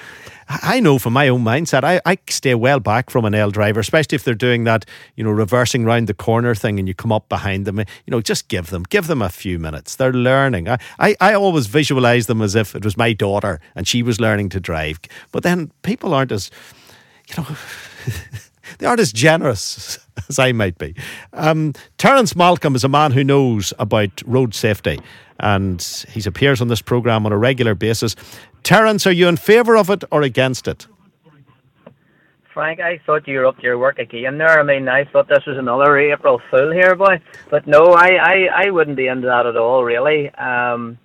I 0.48 0.80
know 0.80 1.00
from 1.00 1.14
my 1.14 1.28
own 1.28 1.44
mindset, 1.44 1.84
I, 1.84 2.00
I 2.06 2.20
stay 2.30 2.54
well 2.54 2.80
back 2.80 3.10
from 3.10 3.26
an 3.26 3.34
L 3.34 3.50
driver, 3.50 3.80
especially 3.80 4.16
if 4.16 4.24
they're 4.24 4.36
doing 4.36 4.66
that, 4.66 4.86
you 5.16 5.24
know, 5.24 5.32
reversing 5.32 5.86
round 5.86 6.06
the 6.06 6.14
corner 6.14 6.54
thing 6.54 6.78
and 6.78 6.88
you 6.88 6.94
come 6.94 7.12
up 7.12 7.28
behind 7.30 7.66
them. 7.66 7.80
You 7.80 7.86
know, 8.12 8.22
just 8.22 8.48
give 8.48 8.70
them, 8.70 8.84
give 8.92 9.08
them 9.08 9.24
a 9.24 9.30
few 9.30 9.58
minutes. 9.58 9.96
They're 9.96 10.14
learning. 10.14 10.70
I, 10.70 10.78
I, 11.00 11.16
I 11.20 11.34
always 11.34 11.66
visualize 11.66 12.28
them 12.28 12.44
as 12.44 12.54
if 12.54 12.76
it 12.76 12.86
was 12.86 12.96
my 12.96 13.14
daughter 13.14 13.60
and 13.74 13.88
she 13.88 14.04
was 14.04 14.22
learning 14.22 14.50
to 14.50 14.60
drive. 14.60 15.00
But 15.32 15.42
then 15.42 15.72
people 15.82 16.14
aren't 16.14 16.32
as, 16.32 16.52
you 17.28 17.42
know, 17.42 17.58
they 18.78 18.86
aren't 18.86 19.00
as 19.00 19.12
generous 19.12 20.00
as 20.30 20.40
I 20.40 20.52
might 20.52 20.78
be. 20.78 20.96
Um, 21.34 21.74
Terence 21.98 22.36
Malcolm 22.36 22.76
is 22.76 22.84
a 22.84 22.90
man 22.90 23.12
who 23.12 23.24
knows 23.24 23.74
about 23.80 24.22
road 24.26 24.54
safety 24.54 25.00
and 25.40 25.82
he 26.10 26.22
appears 26.28 26.62
on 26.62 26.68
this 26.68 26.82
programme 26.82 27.26
on 27.26 27.32
a 27.32 27.38
regular 27.38 27.76
basis. 27.76 28.16
Terence, 28.64 29.08
are 29.08 29.12
you 29.12 29.28
in 29.28 29.38
favour 29.38 29.78
of 29.78 29.90
it 29.90 30.04
or 30.12 30.22
against 30.22 30.68
it? 30.68 30.88
Frank, 32.54 32.82
I 32.82 33.00
thought 33.06 33.28
you 33.28 33.40
were 33.40 33.46
up 33.46 33.58
to 33.58 33.64
your 33.64 33.78
work 33.78 34.00
again 34.00 34.38
there. 34.38 34.60
I 34.60 34.64
mean, 34.64 34.90
I 34.90 35.06
thought 35.06 35.30
this 35.30 35.46
was 35.46 35.58
another 35.58 35.98
April 35.98 36.42
Fool 36.52 36.72
here, 36.72 36.96
boy. 36.96 37.22
But 37.50 37.68
no, 37.68 37.94
I, 37.94 38.10
I, 38.18 38.66
I 38.66 38.70
wouldn't 38.72 38.98
be 38.98 39.08
into 39.08 39.28
that 39.28 39.46
at 39.46 39.56
all, 39.56 39.84
really. 39.84 40.30
Um, 40.32 40.98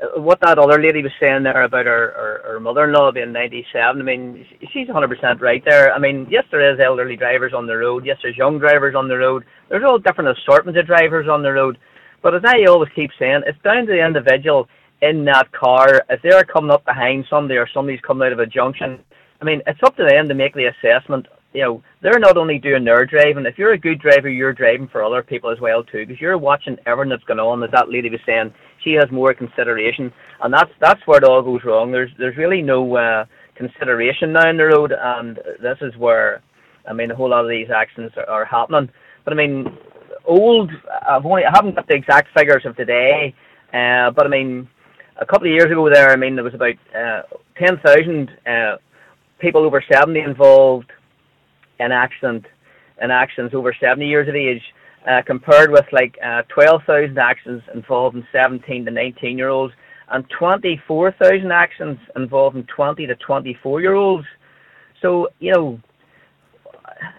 Uh, 0.00 0.20
what 0.20 0.40
that 0.40 0.58
other 0.58 0.80
lady 0.80 1.02
was 1.02 1.12
saying 1.20 1.42
there 1.42 1.62
about 1.62 1.86
her, 1.86 2.12
her, 2.16 2.52
her 2.52 2.60
mother-in-law 2.60 3.12
being 3.12 3.32
97, 3.32 4.00
I 4.00 4.04
mean, 4.04 4.46
she's 4.72 4.88
100% 4.88 5.40
right 5.40 5.64
there. 5.64 5.92
I 5.92 5.98
mean, 5.98 6.26
yes, 6.30 6.44
there 6.50 6.72
is 6.72 6.80
elderly 6.80 7.16
drivers 7.16 7.52
on 7.52 7.66
the 7.66 7.76
road. 7.76 8.04
Yes, 8.06 8.18
there's 8.22 8.36
young 8.36 8.58
drivers 8.58 8.94
on 8.94 9.08
the 9.08 9.18
road. 9.18 9.44
There's 9.68 9.84
all 9.84 9.98
different 9.98 10.38
assortments 10.38 10.78
of 10.78 10.86
drivers 10.86 11.28
on 11.28 11.42
the 11.42 11.52
road. 11.52 11.78
But 12.22 12.34
as 12.34 12.42
I 12.44 12.64
always 12.64 12.90
keep 12.94 13.10
saying, 13.18 13.42
it's 13.46 13.62
down 13.62 13.86
to 13.86 13.92
the 13.92 14.04
individual 14.04 14.68
in 15.02 15.24
that 15.26 15.50
car. 15.52 16.02
If 16.10 16.22
they're 16.22 16.44
coming 16.44 16.70
up 16.70 16.84
behind 16.84 17.26
somebody 17.30 17.58
or 17.58 17.68
somebody's 17.72 18.00
coming 18.00 18.26
out 18.26 18.32
of 18.32 18.40
a 18.40 18.46
junction, 18.46 18.98
I 19.40 19.44
mean, 19.44 19.62
it's 19.66 19.82
up 19.82 19.96
to 19.96 20.04
them 20.04 20.28
to 20.28 20.34
make 20.34 20.54
the 20.54 20.66
assessment. 20.66 21.26
You 21.54 21.62
know, 21.62 21.82
they're 22.02 22.18
not 22.18 22.36
only 22.36 22.58
doing 22.58 22.84
their 22.84 23.06
driving. 23.06 23.46
If 23.46 23.58
you're 23.58 23.72
a 23.72 23.78
good 23.78 24.00
driver, 24.00 24.28
you're 24.28 24.52
driving 24.52 24.88
for 24.88 25.02
other 25.02 25.22
people 25.22 25.50
as 25.50 25.60
well 25.60 25.82
too, 25.82 26.06
because 26.06 26.20
you're 26.20 26.36
watching 26.36 26.76
everything 26.86 27.10
that's 27.10 27.24
going 27.24 27.40
on. 27.40 27.62
As 27.62 27.70
that 27.70 27.88
lady 27.88 28.10
was 28.10 28.20
saying, 28.26 28.52
she 28.82 28.92
has 28.92 29.10
more 29.10 29.34
consideration, 29.34 30.12
and 30.42 30.52
that's 30.52 30.70
that's 30.80 31.00
where 31.06 31.18
it 31.18 31.24
all 31.24 31.42
goes 31.42 31.64
wrong. 31.64 31.90
There's 31.90 32.10
there's 32.18 32.36
really 32.36 32.62
no 32.62 32.96
uh, 32.96 33.24
consideration 33.54 34.32
now 34.32 34.48
in 34.48 34.56
the 34.56 34.66
road, 34.66 34.92
and 34.92 35.36
this 35.60 35.78
is 35.80 35.96
where, 35.96 36.42
I 36.88 36.92
mean, 36.92 37.10
a 37.10 37.16
whole 37.16 37.30
lot 37.30 37.44
of 37.44 37.50
these 37.50 37.70
accidents 37.70 38.16
are, 38.16 38.28
are 38.28 38.44
happening. 38.44 38.88
But 39.24 39.32
I 39.32 39.36
mean, 39.36 39.76
old. 40.24 40.70
I've 41.08 41.26
only 41.26 41.44
I 41.44 41.50
haven't 41.54 41.74
got 41.74 41.88
the 41.88 41.94
exact 41.94 42.28
figures 42.36 42.64
of 42.64 42.76
today, 42.76 43.34
uh, 43.72 44.10
but 44.10 44.26
I 44.26 44.28
mean, 44.28 44.68
a 45.20 45.26
couple 45.26 45.48
of 45.48 45.52
years 45.52 45.70
ago 45.70 45.88
there, 45.92 46.10
I 46.10 46.16
mean, 46.16 46.34
there 46.34 46.44
was 46.44 46.54
about 46.54 46.74
uh, 46.94 47.22
ten 47.56 47.78
thousand 47.78 48.30
uh, 48.46 48.76
people 49.40 49.62
over 49.64 49.82
seventy 49.92 50.20
involved 50.20 50.90
in 51.80 51.92
accident 51.92 52.46
in 53.02 53.10
accidents 53.10 53.54
over 53.54 53.74
seventy 53.80 54.06
years 54.06 54.28
of 54.28 54.34
age. 54.34 54.62
Uh, 55.06 55.22
compared 55.24 55.70
with 55.70 55.86
like 55.92 56.18
uh, 56.22 56.42
12,000 56.48 57.16
accidents 57.16 57.64
involving 57.72 58.26
17 58.30 58.84
to 58.84 58.90
19 58.90 59.38
year 59.38 59.48
olds 59.48 59.72
and 60.10 60.24
24,000 60.30 61.50
accidents 61.52 62.02
involving 62.16 62.64
20 62.64 63.06
to 63.06 63.14
24 63.14 63.80
year 63.80 63.94
olds. 63.94 64.26
So, 65.00 65.28
you 65.38 65.52
know, 65.52 65.80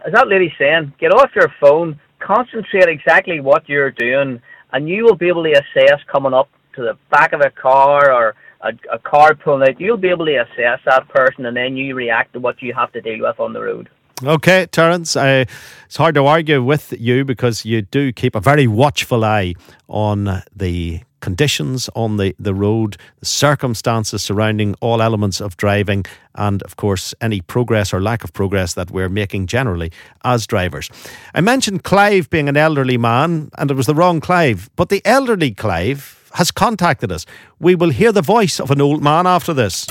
as 0.05 0.13
that 0.13 0.27
lady 0.27 0.53
saying, 0.59 0.93
get 0.99 1.13
off 1.13 1.31
your 1.35 1.51
phone, 1.59 1.99
concentrate 2.19 2.89
exactly 2.89 3.39
what 3.39 3.67
you're 3.69 3.91
doing, 3.91 4.41
and 4.73 4.89
you 4.89 5.03
will 5.03 5.15
be 5.15 5.27
able 5.27 5.43
to 5.43 5.51
assess 5.51 5.99
coming 6.11 6.33
up 6.33 6.49
to 6.75 6.81
the 6.81 6.97
back 7.09 7.33
of 7.33 7.41
a 7.41 7.49
car 7.49 8.11
or 8.11 8.35
a, 8.61 8.71
a 8.91 8.99
car 8.99 9.35
pulling 9.35 9.69
out. 9.69 9.79
You'll 9.79 9.97
be 9.97 10.09
able 10.09 10.25
to 10.25 10.35
assess 10.35 10.79
that 10.85 11.07
person, 11.09 11.45
and 11.45 11.55
then 11.55 11.77
you 11.77 11.95
react 11.95 12.33
to 12.33 12.39
what 12.39 12.61
you 12.61 12.73
have 12.73 12.91
to 12.93 13.01
deal 13.01 13.21
with 13.21 13.39
on 13.39 13.53
the 13.53 13.61
road. 13.61 13.89
Okay, 14.21 14.65
Terence, 14.65 15.15
uh, 15.15 15.45
it's 15.85 15.95
hard 15.95 16.15
to 16.15 16.25
argue 16.25 16.61
with 16.61 16.93
you 16.99 17.23
because 17.23 17.63
you 17.63 17.81
do 17.81 18.11
keep 18.11 18.35
a 18.35 18.41
very 18.41 18.67
watchful 18.67 19.23
eye 19.23 19.53
on 19.87 20.43
the 20.53 20.99
conditions 21.21 21.89
on 21.95 22.17
the, 22.17 22.35
the 22.37 22.53
road, 22.53 22.97
the 23.19 23.25
circumstances 23.25 24.21
surrounding 24.21 24.75
all 24.81 25.01
elements 25.01 25.39
of 25.39 25.55
driving, 25.55 26.05
and 26.35 26.61
of 26.63 26.75
course, 26.75 27.13
any 27.21 27.39
progress 27.39 27.93
or 27.93 28.01
lack 28.01 28.25
of 28.25 28.33
progress 28.33 28.73
that 28.73 28.91
we're 28.91 29.07
making 29.07 29.47
generally 29.47 29.89
as 30.25 30.45
drivers. 30.45 30.89
I 31.33 31.39
mentioned 31.39 31.85
Clive 31.85 32.29
being 32.29 32.49
an 32.49 32.57
elderly 32.57 32.97
man, 32.97 33.49
and 33.57 33.71
it 33.71 33.75
was 33.75 33.85
the 33.85 33.95
wrong 33.95 34.19
Clive, 34.19 34.69
but 34.75 34.89
the 34.89 35.01
elderly 35.05 35.51
Clive 35.51 36.29
has 36.33 36.51
contacted 36.51 37.09
us. 37.09 37.25
We 37.57 37.73
will 37.73 37.91
hear 37.91 38.11
the 38.11 38.21
voice 38.21 38.59
of 38.59 38.69
an 38.69 38.81
old 38.81 39.01
man 39.01 39.25
after 39.25 39.53
this. 39.53 39.87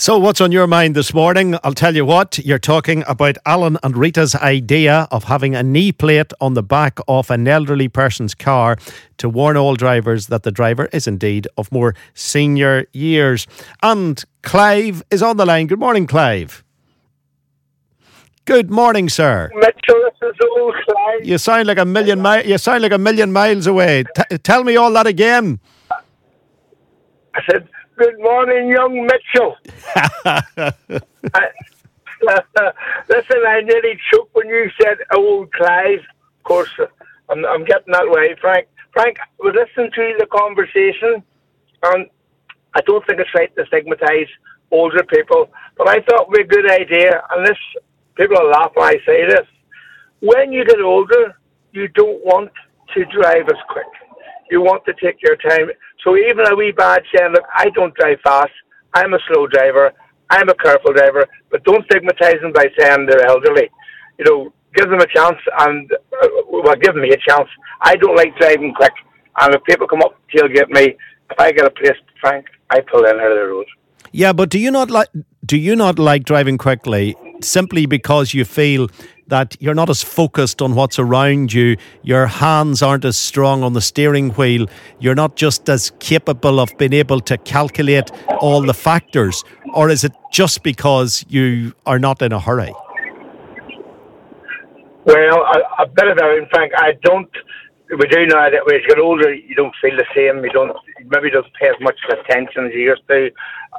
So, 0.00 0.16
what's 0.16 0.40
on 0.40 0.50
your 0.50 0.66
mind 0.66 0.96
this 0.96 1.12
morning? 1.12 1.58
I'll 1.62 1.74
tell 1.74 1.94
you 1.94 2.06
what, 2.06 2.38
you're 2.38 2.58
talking 2.58 3.04
about 3.06 3.36
Alan 3.44 3.76
and 3.82 3.94
Rita's 3.94 4.34
idea 4.34 5.06
of 5.10 5.24
having 5.24 5.54
a 5.54 5.62
knee 5.62 5.92
plate 5.92 6.32
on 6.40 6.54
the 6.54 6.62
back 6.62 6.98
of 7.06 7.30
an 7.30 7.46
elderly 7.46 7.86
person's 7.88 8.34
car 8.34 8.78
to 9.18 9.28
warn 9.28 9.58
all 9.58 9.74
drivers 9.74 10.28
that 10.28 10.42
the 10.42 10.50
driver 10.50 10.86
is 10.94 11.06
indeed 11.06 11.46
of 11.58 11.70
more 11.70 11.94
senior 12.14 12.86
years. 12.94 13.46
And 13.82 14.24
Clive 14.40 15.02
is 15.10 15.22
on 15.22 15.36
the 15.36 15.44
line. 15.44 15.66
Good 15.66 15.78
morning, 15.80 16.06
Clive. 16.06 16.64
Good 18.46 18.70
morning, 18.70 19.10
sir. 19.10 19.50
Mitchell, 19.56 20.00
this 20.22 20.30
is 20.30 20.36
old 20.56 20.76
Clive. 20.88 21.26
You 21.26 21.36
sound 21.36 21.66
like 21.66 21.76
a 21.76 21.84
million 21.84 22.22
mi- 22.22 22.46
You 22.46 22.56
sound 22.56 22.80
like 22.80 22.92
a 22.92 22.98
million 22.98 23.32
miles 23.34 23.66
away. 23.66 24.04
T- 24.16 24.38
tell 24.38 24.64
me 24.64 24.76
all 24.76 24.94
that 24.94 25.06
again. 25.06 25.60
I 27.34 27.42
said, 27.50 27.68
Good 28.00 28.18
morning, 28.18 28.70
young 28.70 29.06
Mitchell. 29.06 29.56
I, 30.24 30.72
listen, 33.10 33.42
I 33.46 33.60
nearly 33.60 33.98
choked 34.10 34.34
when 34.34 34.48
you 34.48 34.70
said 34.80 34.96
old 35.14 35.52
Clive. 35.52 35.98
Of 35.98 36.44
course, 36.44 36.70
I'm, 37.28 37.44
I'm 37.44 37.62
getting 37.66 37.92
that 37.92 38.08
way, 38.08 38.34
Frank. 38.40 38.68
Frank, 38.94 39.18
we 39.44 39.50
listened 39.52 39.92
to 39.94 40.14
the 40.18 40.24
conversation, 40.32 41.22
and 41.82 42.06
I 42.74 42.80
don't 42.86 43.06
think 43.06 43.20
it's 43.20 43.34
right 43.34 43.54
to 43.54 43.66
stigmatise 43.66 44.28
older 44.70 45.04
people, 45.04 45.50
but 45.76 45.86
I 45.86 46.00
thought 46.00 46.22
it 46.22 46.28
would 46.28 46.48
be 46.48 46.56
a 46.56 46.62
good 46.62 46.70
idea, 46.70 47.22
and 47.32 47.46
this, 47.46 47.58
people 48.14 48.38
will 48.40 48.48
laugh 48.48 48.70
when 48.76 48.94
I 48.94 48.98
say 49.04 49.26
this. 49.26 49.46
When 50.20 50.52
you 50.52 50.64
get 50.64 50.80
older, 50.80 51.36
you 51.72 51.88
don't 51.88 52.24
want 52.24 52.50
to 52.94 53.04
drive 53.04 53.46
as 53.50 53.60
quick. 53.68 53.84
You 54.50 54.60
want 54.60 54.84
to 54.86 54.94
take 55.02 55.22
your 55.22 55.36
time. 55.36 55.70
So 56.04 56.16
even 56.16 56.46
a 56.46 56.56
wee 56.56 56.72
badge 56.72 57.04
saying, 57.14 57.32
look, 57.32 57.44
I 57.54 57.70
don't 57.70 57.94
drive 57.94 58.18
fast. 58.24 58.52
I'm 58.94 59.14
a 59.14 59.18
slow 59.28 59.46
driver. 59.46 59.92
I'm 60.30 60.48
a 60.48 60.54
careful 60.54 60.92
driver. 60.92 61.26
But 61.50 61.64
don't 61.64 61.84
stigmatise 61.86 62.40
them 62.40 62.52
by 62.52 62.66
saying 62.78 63.06
they're 63.06 63.26
elderly. 63.26 63.70
You 64.18 64.24
know, 64.24 64.52
give 64.74 64.90
them 64.90 65.00
a 65.00 65.06
chance 65.06 65.38
and, 65.60 65.90
uh, 65.92 66.28
well, 66.50 66.76
give 66.76 66.94
me 66.94 67.10
a 67.10 67.16
chance. 67.16 67.48
I 67.80 67.96
don't 67.96 68.16
like 68.16 68.36
driving 68.38 68.74
quick. 68.74 68.92
And 69.40 69.54
if 69.54 69.62
people 69.64 69.86
come 69.86 70.02
up 70.02 70.16
tailgate 70.34 70.68
me, 70.70 70.96
if 71.30 71.38
I 71.38 71.52
get 71.52 71.66
a 71.66 71.70
place, 71.70 71.96
Frank, 72.20 72.46
I 72.70 72.80
pull 72.80 73.04
in 73.04 73.16
out 73.16 73.30
of 73.30 73.38
the 73.38 73.46
road. 73.46 73.66
Yeah, 74.12 74.32
but 74.32 74.50
do 74.50 74.58
you 74.58 74.70
not 74.70 74.90
like 74.90 75.08
do 75.46 75.56
you 75.56 75.76
not 75.76 75.98
like 75.98 76.24
driving 76.24 76.58
quickly 76.58 77.16
simply 77.42 77.86
because 77.86 78.34
you 78.34 78.44
feel 78.44 78.88
that 79.30 79.56
you're 79.60 79.74
not 79.74 79.88
as 79.88 80.02
focused 80.02 80.60
on 80.60 80.74
what's 80.74 80.98
around 80.98 81.52
you, 81.52 81.76
your 82.02 82.26
hands 82.26 82.82
aren't 82.82 83.04
as 83.04 83.16
strong 83.16 83.62
on 83.62 83.72
the 83.72 83.80
steering 83.80 84.30
wheel, 84.30 84.66
you're 84.98 85.14
not 85.14 85.36
just 85.36 85.68
as 85.68 85.90
capable 85.98 86.60
of 86.60 86.76
being 86.78 86.92
able 86.92 87.20
to 87.20 87.38
calculate 87.38 88.10
all 88.40 88.60
the 88.60 88.74
factors, 88.74 89.42
or 89.74 89.88
is 89.88 90.04
it 90.04 90.12
just 90.30 90.62
because 90.62 91.24
you 91.28 91.72
are 91.86 91.98
not 91.98 92.20
in 92.22 92.32
a 92.32 92.38
hurry? 92.38 92.72
Well, 95.04 95.42
a, 95.42 95.82
a 95.82 95.86
bit 95.86 96.08
of 96.08 96.18
everything, 96.18 96.48
Frank. 96.52 96.72
I 96.76 96.92
don't. 97.02 97.30
We 97.90 98.06
do 98.06 98.26
know 98.26 98.36
that 98.36 98.54
as 98.54 98.82
you 98.82 98.86
get 98.86 98.98
older, 98.98 99.34
you 99.34 99.54
don't 99.56 99.74
feel 99.82 99.96
the 99.96 100.04
same. 100.14 100.44
You 100.44 100.50
don't 100.50 100.76
maybe 101.06 101.30
don't 101.30 101.46
pay 101.58 101.68
as 101.68 101.74
much 101.80 101.98
attention 102.08 102.66
as 102.66 102.72
you 102.74 102.80
used 102.80 103.02
to. 103.08 103.30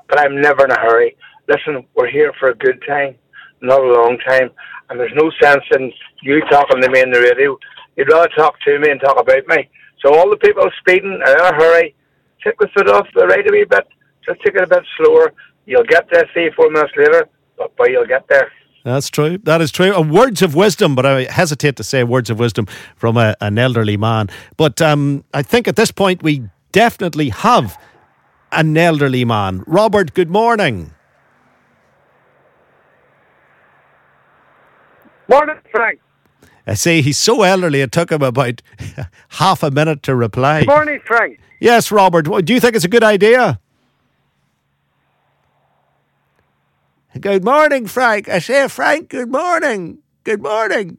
But 0.09 0.19
I'm 0.19 0.41
never 0.41 0.65
in 0.65 0.71
a 0.71 0.79
hurry. 0.79 1.15
Listen, 1.47 1.85
we're 1.95 2.09
here 2.09 2.33
for 2.39 2.49
a 2.49 2.55
good 2.55 2.83
time, 2.87 3.15
not 3.61 3.81
a 3.81 3.93
long 3.93 4.17
time 4.27 4.49
and 4.91 4.99
there's 4.99 5.13
no 5.15 5.31
sense 5.41 5.63
in 5.71 5.91
you 6.21 6.41
talking 6.51 6.81
to 6.81 6.89
me 6.89 7.01
in 7.01 7.11
the 7.11 7.19
radio. 7.19 7.57
You'd 7.95 8.11
rather 8.11 8.27
talk 8.37 8.59
to 8.65 8.77
me 8.77 8.91
and 8.91 8.99
talk 8.99 9.19
about 9.19 9.47
me. 9.47 9.69
So 10.03 10.13
all 10.13 10.29
the 10.29 10.35
people 10.35 10.69
speeding 10.79 11.19
are 11.25 11.33
in 11.33 11.39
a 11.39 11.55
hurry. 11.55 11.95
Take 12.43 12.59
the 12.59 12.67
foot 12.75 12.89
off 12.89 13.07
the 13.15 13.25
right 13.25 13.47
a 13.47 13.51
wee 13.51 13.65
bit. 13.69 13.87
Just 14.25 14.41
take 14.41 14.55
it 14.55 14.63
a 14.63 14.67
bit 14.67 14.83
slower. 14.97 15.31
You'll 15.65 15.85
get 15.85 16.07
there 16.11 16.25
three, 16.33 16.51
four 16.55 16.69
minutes 16.69 16.91
later, 16.97 17.29
but 17.57 17.75
boy, 17.77 17.85
you'll 17.87 18.05
get 18.05 18.27
there. 18.27 18.51
That's 18.83 19.09
true. 19.09 19.37
That 19.37 19.61
is 19.61 19.71
true. 19.71 19.99
Words 20.01 20.41
of 20.41 20.55
wisdom, 20.55 20.95
but 20.95 21.05
I 21.05 21.23
hesitate 21.31 21.77
to 21.77 21.83
say 21.83 22.03
words 22.03 22.29
of 22.29 22.37
wisdom 22.39 22.67
from 22.95 23.15
a, 23.15 23.35
an 23.39 23.57
elderly 23.57 23.95
man. 23.95 24.27
But 24.57 24.81
um, 24.81 25.23
I 25.33 25.41
think 25.41 25.67
at 25.67 25.77
this 25.77 25.91
point 25.91 26.21
we 26.21 26.49
definitely 26.71 27.29
have 27.29 27.79
an 28.51 28.75
elderly 28.75 29.23
man. 29.23 29.63
Robert, 29.67 30.13
good 30.13 30.29
morning. 30.29 30.93
Morning, 35.31 35.57
Frank. 35.71 35.99
I 36.67 36.73
say 36.73 37.01
he's 37.01 37.17
so 37.17 37.41
elderly, 37.41 37.81
it 37.81 37.91
took 37.91 38.11
him 38.11 38.21
about 38.21 38.61
half 39.29 39.63
a 39.63 39.71
minute 39.71 40.03
to 40.03 40.15
reply. 40.15 40.59
Good 40.59 40.67
morning, 40.67 40.99
Frank. 41.05 41.39
Yes, 41.59 41.91
Robert. 41.91 42.23
Do 42.45 42.53
you 42.53 42.59
think 42.59 42.75
it's 42.75 42.85
a 42.85 42.89
good 42.89 43.03
idea? 43.03 43.59
Good 47.19 47.43
morning, 47.43 47.87
Frank. 47.87 48.29
I 48.29 48.39
say, 48.39 48.67
Frank, 48.67 49.09
good 49.09 49.29
morning. 49.31 49.99
Good 50.23 50.41
morning. 50.41 50.97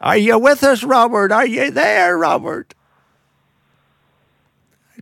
Are 0.00 0.16
you 0.16 0.38
with 0.38 0.62
us, 0.62 0.82
Robert? 0.82 1.32
Are 1.32 1.46
you 1.46 1.70
there, 1.70 2.16
Robert? 2.16 2.74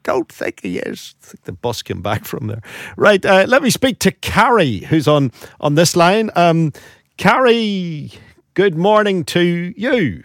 Don't 0.05 0.31
think 0.31 0.61
he 0.63 0.79
is. 0.79 1.17
I 1.23 1.27
think 1.27 1.45
the 1.45 1.53
bus 1.53 1.83
came 1.83 2.01
back 2.03 2.25
from 2.25 2.47
there. 2.47 2.63
Right, 2.97 3.25
uh, 3.25 3.47
let 3.49 3.63
me 3.63 3.71
speak 3.71 3.99
to 4.01 4.13
Carrie, 4.13 4.79
who's 4.79 5.09
on, 5.09 5.33
on 5.61 5.75
this 5.75 5.97
line. 5.97 6.31
Um, 6.37 6.73
Carrie, 7.17 8.13
good 8.55 8.77
morning 8.77 9.25
to 9.25 9.75
you. 9.77 10.23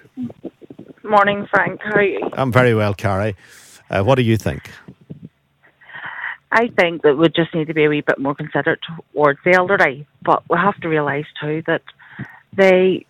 Morning, 1.04 1.48
Frank. 1.50 1.82
How 1.82 1.96
are 1.96 2.04
you? 2.04 2.30
I'm 2.34 2.52
very 2.52 2.76
well, 2.76 2.94
Carrie. 2.94 3.36
Uh, 3.90 4.04
what 4.04 4.16
do 4.16 4.22
you 4.22 4.38
think? 4.38 4.70
I 6.52 6.68
think 6.68 7.04
that 7.04 7.16
we 7.16 7.30
just 7.30 7.54
need 7.54 7.68
to 7.68 7.74
be 7.74 7.86
a 7.86 7.90
wee 7.90 8.02
bit 8.02 8.20
more 8.20 8.36
considerate 8.36 8.80
towards 9.14 9.40
the 9.46 9.54
elderly, 9.54 10.08
but 10.24 10.44
we 10.50 10.58
have 10.58 10.80
to 10.82 10.90
realise 10.90 11.26
too 11.42 11.64
that 11.68 11.84
they, 12.56 13.06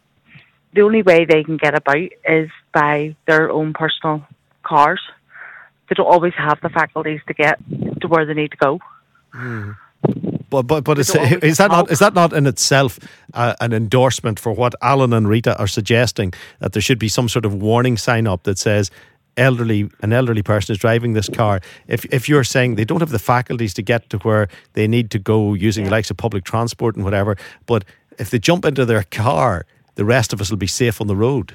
the 0.73 0.81
only 0.81 1.01
way 1.01 1.25
they 1.25 1.43
can 1.43 1.57
get 1.57 1.73
about 1.73 2.09
is 2.27 2.49
by 2.73 3.15
their 3.27 3.49
own 3.49 3.73
personal 3.73 4.25
cars. 4.63 5.01
They 5.89 5.95
don't 5.95 6.07
always 6.07 6.33
have 6.33 6.59
the 6.61 6.69
faculties 6.69 7.21
to 7.27 7.33
get 7.33 7.59
to 8.01 8.07
where 8.07 8.25
they 8.25 8.33
need 8.33 8.51
to 8.51 8.57
go. 8.57 8.79
Mm. 9.33 9.75
But 10.49 10.63
but 10.63 10.83
but 10.83 10.97
is, 10.97 11.13
is 11.15 11.57
that 11.57 11.71
not 11.71 11.91
is 11.91 11.99
that 11.99 12.13
not 12.13 12.33
in 12.33 12.47
itself 12.47 12.99
uh, 13.33 13.53
an 13.59 13.73
endorsement 13.73 14.39
for 14.39 14.51
what 14.51 14.73
Alan 14.81 15.13
and 15.13 15.27
Rita 15.27 15.57
are 15.59 15.67
suggesting 15.67 16.33
that 16.59 16.73
there 16.73 16.81
should 16.81 16.99
be 16.99 17.09
some 17.09 17.29
sort 17.29 17.45
of 17.45 17.53
warning 17.53 17.97
sign 17.97 18.25
up 18.25 18.43
that 18.43 18.57
says 18.57 18.89
elderly 19.37 19.89
an 20.01 20.11
elderly 20.11 20.41
person 20.41 20.73
is 20.73 20.79
driving 20.79 21.13
this 21.13 21.29
car 21.29 21.61
if 21.87 22.05
if 22.05 22.27
you're 22.27 22.43
saying 22.43 22.75
they 22.75 22.85
don't 22.85 22.99
have 22.99 23.11
the 23.11 23.19
faculties 23.19 23.73
to 23.73 23.81
get 23.81 24.09
to 24.09 24.17
where 24.19 24.47
they 24.73 24.87
need 24.87 25.11
to 25.11 25.19
go 25.19 25.53
using 25.53 25.83
yeah. 25.83 25.89
the 25.89 25.95
likes 25.95 26.11
of 26.11 26.17
public 26.17 26.43
transport 26.43 26.95
and 26.95 27.05
whatever 27.05 27.37
but 27.65 27.85
if 28.17 28.31
they 28.31 28.39
jump 28.39 28.65
into 28.65 28.85
their 28.85 29.03
car 29.03 29.65
the 29.95 30.03
rest 30.03 30.33
of 30.33 30.41
us 30.41 30.49
will 30.49 30.57
be 30.57 30.67
safe 30.67 30.99
on 30.99 31.07
the 31.07 31.15
road 31.15 31.53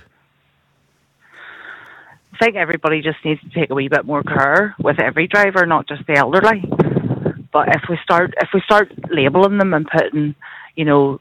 I 2.35 2.45
think 2.45 2.57
everybody 2.57 3.01
just 3.01 3.25
needs 3.25 3.41
to 3.43 3.51
take 3.51 3.71
a 3.71 3.75
wee 3.75 3.89
bit 3.89 4.05
more 4.05 4.23
care 4.23 4.75
with 4.79 5.01
every 5.01 5.29
driver 5.29 5.65
not 5.67 5.87
just 5.89 6.07
the 6.07 6.15
elderly 6.15 6.65
but 7.55 7.69
if 7.69 7.83
we 7.89 7.97
start 8.03 8.35
if 8.43 8.49
we 8.53 8.61
start 8.63 8.93
labeling 9.09 9.59
them 9.59 9.73
and 9.73 9.87
putting, 9.87 10.35
you 10.75 10.85
know, 10.85 11.21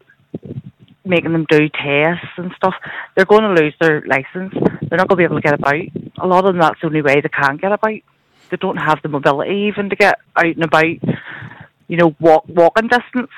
making 1.05 1.31
them 1.31 1.45
do 1.47 1.69
tests 1.69 2.27
and 2.37 2.51
stuff, 2.57 2.73
they're 3.15 3.25
going 3.25 3.43
to 3.43 3.61
lose 3.61 3.75
their 3.79 4.01
license. 4.07 4.51
They're 4.89 4.97
not 4.97 5.07
going 5.07 5.09
to 5.09 5.15
be 5.17 5.23
able 5.23 5.35
to 5.35 5.41
get 5.41 5.53
about. 5.53 5.75
A 6.17 6.27
lot 6.27 6.43
of 6.43 6.53
them, 6.53 6.59
that's 6.59 6.81
the 6.81 6.87
only 6.87 7.03
way 7.03 7.21
they 7.21 7.29
can 7.29 7.57
get 7.57 7.71
about. 7.71 7.99
They 8.49 8.57
don't 8.57 8.77
have 8.77 8.99
the 9.03 9.09
mobility 9.09 9.67
even 9.67 9.91
to 9.91 9.95
get 9.95 10.19
out 10.35 10.45
and 10.45 10.63
about, 10.63 10.85
you 11.87 11.97
know, 11.97 12.15
walk 12.19 12.45
walking 12.47 12.87
distance. 12.87 13.31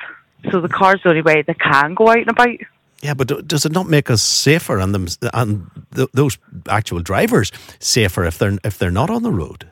So 0.50 0.62
the 0.62 0.70
car's 0.70 1.02
the 1.04 1.10
only 1.10 1.22
way 1.22 1.42
they 1.42 1.54
can 1.54 1.96
go 1.96 2.08
out 2.08 2.20
and 2.20 2.30
about. 2.30 2.60
Yeah, 3.06 3.14
but 3.14 3.48
does 3.48 3.66
it 3.66 3.72
not 3.72 3.88
make 3.88 4.10
us 4.10 4.22
safer 4.22 4.80
and 4.80 4.94
them 4.94 5.08
and 5.34 5.70
th- 5.96 6.10
those 6.14 6.38
actual 6.68 7.02
drivers 7.02 7.52
safer 7.80 8.26
if 8.26 8.38
they're 8.38 8.58
if 8.64 8.78
they're 8.78 8.92
not 8.92 9.10
on 9.10 9.24
the 9.24 9.32
road? 9.32 9.70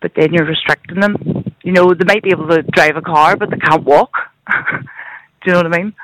but 0.00 0.12
then 0.14 0.32
you're 0.32 0.46
restricting 0.46 1.00
them. 1.00 1.16
You 1.62 1.72
know, 1.72 1.92
they 1.94 2.04
might 2.04 2.22
be 2.22 2.30
able 2.30 2.48
to 2.48 2.62
drive 2.62 2.96
a 2.96 3.02
car, 3.02 3.36
but 3.36 3.50
they 3.50 3.56
can't 3.56 3.84
walk. 3.84 4.12
Do 4.50 5.46
you 5.46 5.52
know 5.52 5.62
what 5.62 5.74
I 5.74 5.78
mean? 5.78 5.94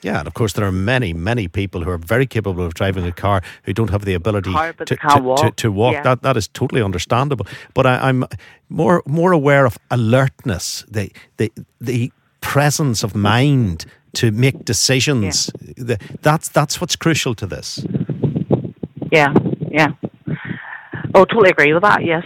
Yeah, 0.00 0.18
and 0.18 0.26
of 0.26 0.34
course 0.34 0.54
there 0.54 0.66
are 0.66 0.72
many, 0.72 1.12
many 1.12 1.46
people 1.48 1.82
who 1.84 1.90
are 1.90 1.98
very 1.98 2.26
capable 2.26 2.64
of 2.64 2.74
driving 2.74 3.06
a 3.06 3.12
car 3.12 3.42
who 3.64 3.72
don't 3.72 3.90
have 3.90 4.04
the 4.04 4.14
ability 4.14 4.52
car, 4.52 4.72
to, 4.72 4.96
to, 4.96 5.22
walk. 5.22 5.40
to, 5.40 5.50
to, 5.50 5.72
walk. 5.72 5.94
Yeah. 5.94 6.02
That 6.02 6.22
that 6.22 6.36
is 6.36 6.48
totally 6.48 6.82
understandable. 6.82 7.46
But 7.74 7.86
I, 7.86 8.08
am 8.08 8.26
more 8.68 9.02
more 9.06 9.32
aware 9.32 9.66
of 9.66 9.78
alertness, 9.90 10.84
the 10.88 11.12
the 11.36 11.52
the 11.80 12.12
presence 12.42 13.02
of 13.02 13.14
mind 13.14 13.86
to 14.14 14.30
make 14.30 14.66
decisions. 14.66 15.50
Yeah. 15.76 15.96
That's 16.20 16.48
that's 16.50 16.80
what's 16.80 16.96
crucial 16.96 17.34
to 17.36 17.46
this. 17.46 17.84
Yeah, 19.10 19.32
yeah. 19.70 19.88
Oh, 21.14 21.24
totally 21.24 21.50
agree 21.50 21.72
with 21.72 21.82
that. 21.82 22.04
Yes. 22.04 22.24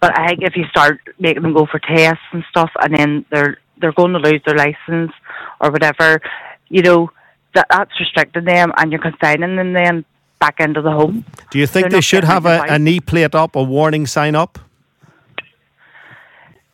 But 0.00 0.18
I 0.18 0.28
think 0.28 0.42
if 0.42 0.56
you 0.56 0.64
start 0.66 1.00
making 1.18 1.42
them 1.42 1.54
go 1.54 1.66
for 1.66 1.80
tests 1.80 2.22
and 2.32 2.44
stuff, 2.48 2.70
and 2.80 2.94
then 2.96 3.24
they're 3.30 3.58
they're 3.80 3.92
going 3.92 4.12
to 4.12 4.18
lose 4.18 4.40
their 4.46 4.56
license 4.56 5.12
or 5.60 5.70
whatever, 5.70 6.20
you 6.68 6.82
know, 6.82 7.10
that 7.54 7.66
that's 7.70 7.98
restricting 7.98 8.44
them, 8.44 8.72
and 8.76 8.92
you're 8.92 9.00
consigning 9.00 9.56
them 9.56 9.72
then 9.72 10.04
back 10.38 10.60
into 10.60 10.82
the 10.82 10.90
home. 10.90 11.24
Do 11.50 11.58
you 11.58 11.66
think 11.66 11.84
they're 11.84 11.98
they 11.98 12.00
should 12.00 12.24
have 12.24 12.46
a, 12.46 12.64
a 12.68 12.78
knee 12.78 13.00
plate 13.00 13.34
up, 13.34 13.56
a 13.56 13.62
warning 13.62 14.06
sign 14.06 14.34
up? 14.34 14.58